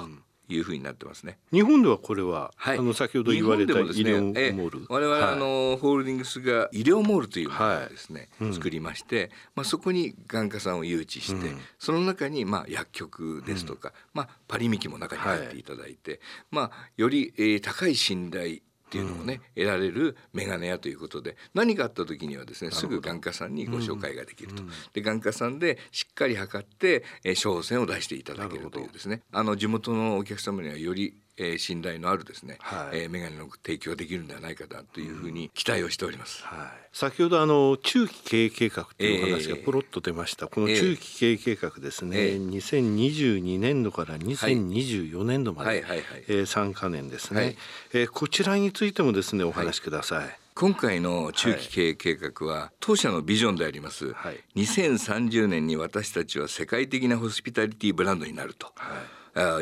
[0.48, 1.38] うんいうふうになってますね。
[1.52, 16.20] 日本ではこれは、はい、あの先ほど言われた医療モール、ね、我々、はい、あのホールディングスが医療モールというものをですね、はい、作りまして、まあそこに眼科さんを誘致して、うん、その中にまあ薬局ですとか、うん、まあパリミキも中に入っていただいて、
[16.50, 18.58] まあより、えー、高い信頼
[18.96, 29.22] っていうのをね、うん、得られるメガネ屋ということで何かあった時にはですねすぐ眼科さんにご紹介ができると、うん、で眼科さんでしっかり測って、えー、処方箋を出していただけるというですね。
[29.32, 36.42] あの地元のお客様にはよりえー、信頼のあるですね、はい、えー、メガネの提供ができるんではないかなというふうに期待をしております。
[36.44, 46.02] はい、先ほどあの中期経営計画という話がポロッと出ました、えー、この中期経営計画ですね、えー、2022年度から2024年度まで、はいはいはい。
[46.28, 47.56] えー、3か年ですね、はい、
[47.92, 50.38] えー、こちらについてもですねお話しください、はい。
[50.58, 58.96] 今回の中期経営計画は当社のビジョンであります、はい、2030年に私たちは世界的なホスピタリティブランドになると、はい、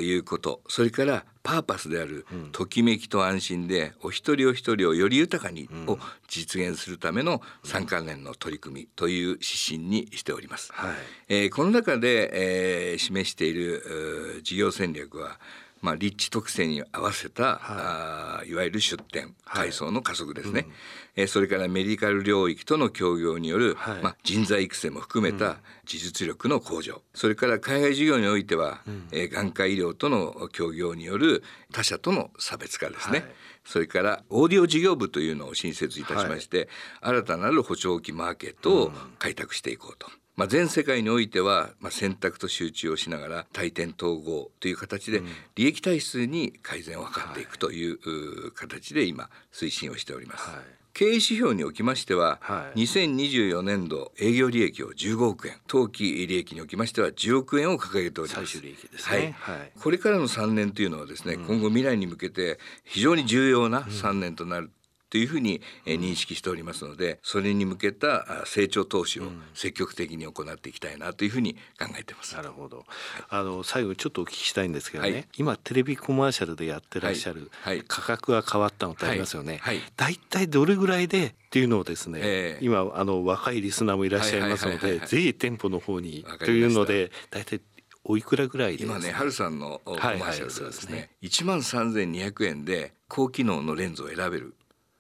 [0.01, 0.61] いうこと。
[0.69, 10.73] それからパーパスであるときめきと安心でお一人お一人をより豊かにを実現するための3関連の取り組みという指針にしております。
[10.73, 10.95] はい、
[11.29, 15.39] えー、この中で、えー、示している事業戦略は
[15.85, 20.73] まあ、立地特性に合わせた、はい、あいわゆる出店改装の加速ですね、はいうん、
[21.17, 33.29] えー、それからメディカル領域との協業による、はい、まあ、人材育成も含めた技術力の向上、うん、それから海外事業においては、うん、えー、眼科医療との協業による他社との差別化ですね、はい、
[33.67, 36.71] それからオーディオ事業部というのを新設いたしまして、
[37.03, 40.09] 新たなる補聴器マーケットを開拓していこうと。
[40.37, 45.23] まあ、全世界においては、まあ、選択と集中をしながら対店統合という形で
[45.55, 50.51] 利益体質に改善を図っていくという形で今推進をしております。
[50.51, 50.85] はい。
[50.95, 55.55] 経営指標におきましては、はい、2024年度営業利益を15億円。
[55.67, 58.61] 当期利益におきましては10億円を掲げております。
[58.61, 64.71] 利益ですね、はい、はい、これからの3年というのはですね、うん、今後未来に向けて非常に重要な3年となる
[65.15, 72.35] というふうに認識しておりますのでそれに向けた成長投資を積極的に行っていきたいなというふうに考えてます。
[72.35, 72.85] なるほど。
[73.29, 77.49] あの最後ちょっとお聞きしたいんですけどね、はい、今テレビコマーシャルでやってらっしゃる
[77.87, 79.61] 価格が変わったのってありますよね。
[79.97, 80.17] だい。
[80.17, 80.49] たい。
[80.49, 87.55] どれぐらいでっていうのをですね、えー、今あの若いリスナーもいらっしゃいますので、ぜひ店舗の方にというのでだいた。
[87.55, 87.61] い
[88.07, 94.55] おいくらぐらい今ね春さんのコマーシャルではですね、1万3200円で高機能のレンズを選べる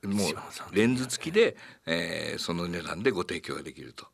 [0.07, 4.07] もうレンズ付きで、えー、その値段でご提供ができると。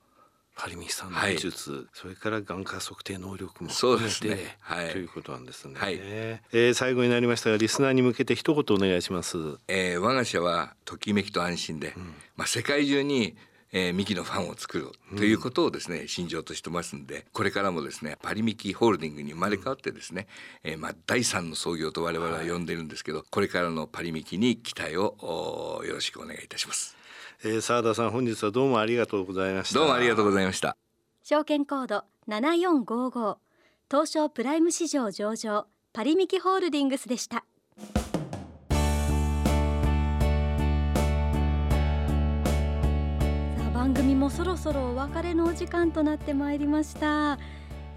[0.56, 9.38] パリミさんの技術、はい、それから眼科測定能力も含めて、ねはい、ということなんですね、はい、えー、最後になりましたがリスナーに向けて一言お願いします、
[9.68, 13.36] えー、我が社はときめきと安心で、うん、まあ世界中に
[13.72, 20.26] えー、ミキのファンを作るということをですね、信条としてますんでこれからもですねパリミキホールディングに生まれ変わってですね、
[20.64, 26.96] えー、まあ第三の創業と我々は呼んでるんですけど、これからのパリミキに期待をよろしくお願いいたします。
[27.44, 29.78] えー、澤田さん本日はどうもありがとうございました。
[29.78, 30.76] どうもありがとうございました。
[31.22, 33.38] 証券コード七四五五
[33.90, 37.44] 東証プライム市場上場パリミキホールディングスでした
[43.90, 47.40] 番組もそろそろお別れのお時間となってまいりました。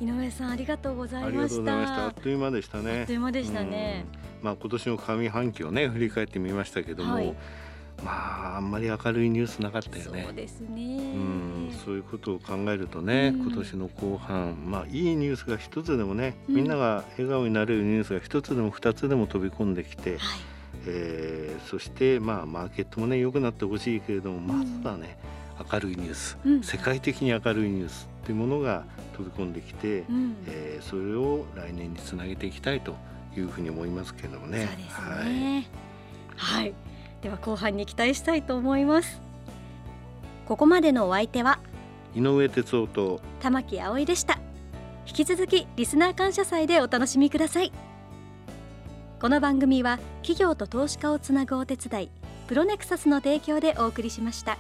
[0.02, 2.06] 井上さんありがとうございました。
[2.06, 3.02] あっという間でしたね。
[3.02, 4.06] あっという間でしたね、
[4.42, 7.36] まあ今年の上半期をね振り返ってみましたけども、はい、
[8.04, 10.24] まああんまり明るいニュースなかったよね。
[10.26, 11.14] そうですね。
[11.14, 11.18] う
[11.70, 11.72] ん。
[11.86, 20.20] そういうことを考えるとね、今年の後半まあいいニュースが一つでもね、みんなが笑顔になれるニュースが一つでも二つでも飛び込んできて、はい。
[20.88, 25.20] えー、そしてまあマーケットもね良くなってほしいけれどもまずはね、
[25.72, 28.86] 明るいニュース、うん、世界的に明るいニュースっていうものが
[29.16, 32.96] 飛び込んできて、うん、えー、それを来年につなげていきたいと
[33.36, 34.68] いうふうに思いますけどもね。
[34.68, 35.70] そうですね
[36.36, 36.74] はい、はい、
[37.22, 39.22] では後半に期待したいと思います。
[40.46, 41.60] ここまでのお相手は
[42.16, 44.40] 井上哲夫と玉木葵でした。
[45.06, 47.72] 引き続きリスナー感謝祭でお楽しみください。
[49.20, 52.10] この番組は企業と投資家をつなぐお手伝い
[52.48, 54.58] プロネクサスの提供でお送りしました。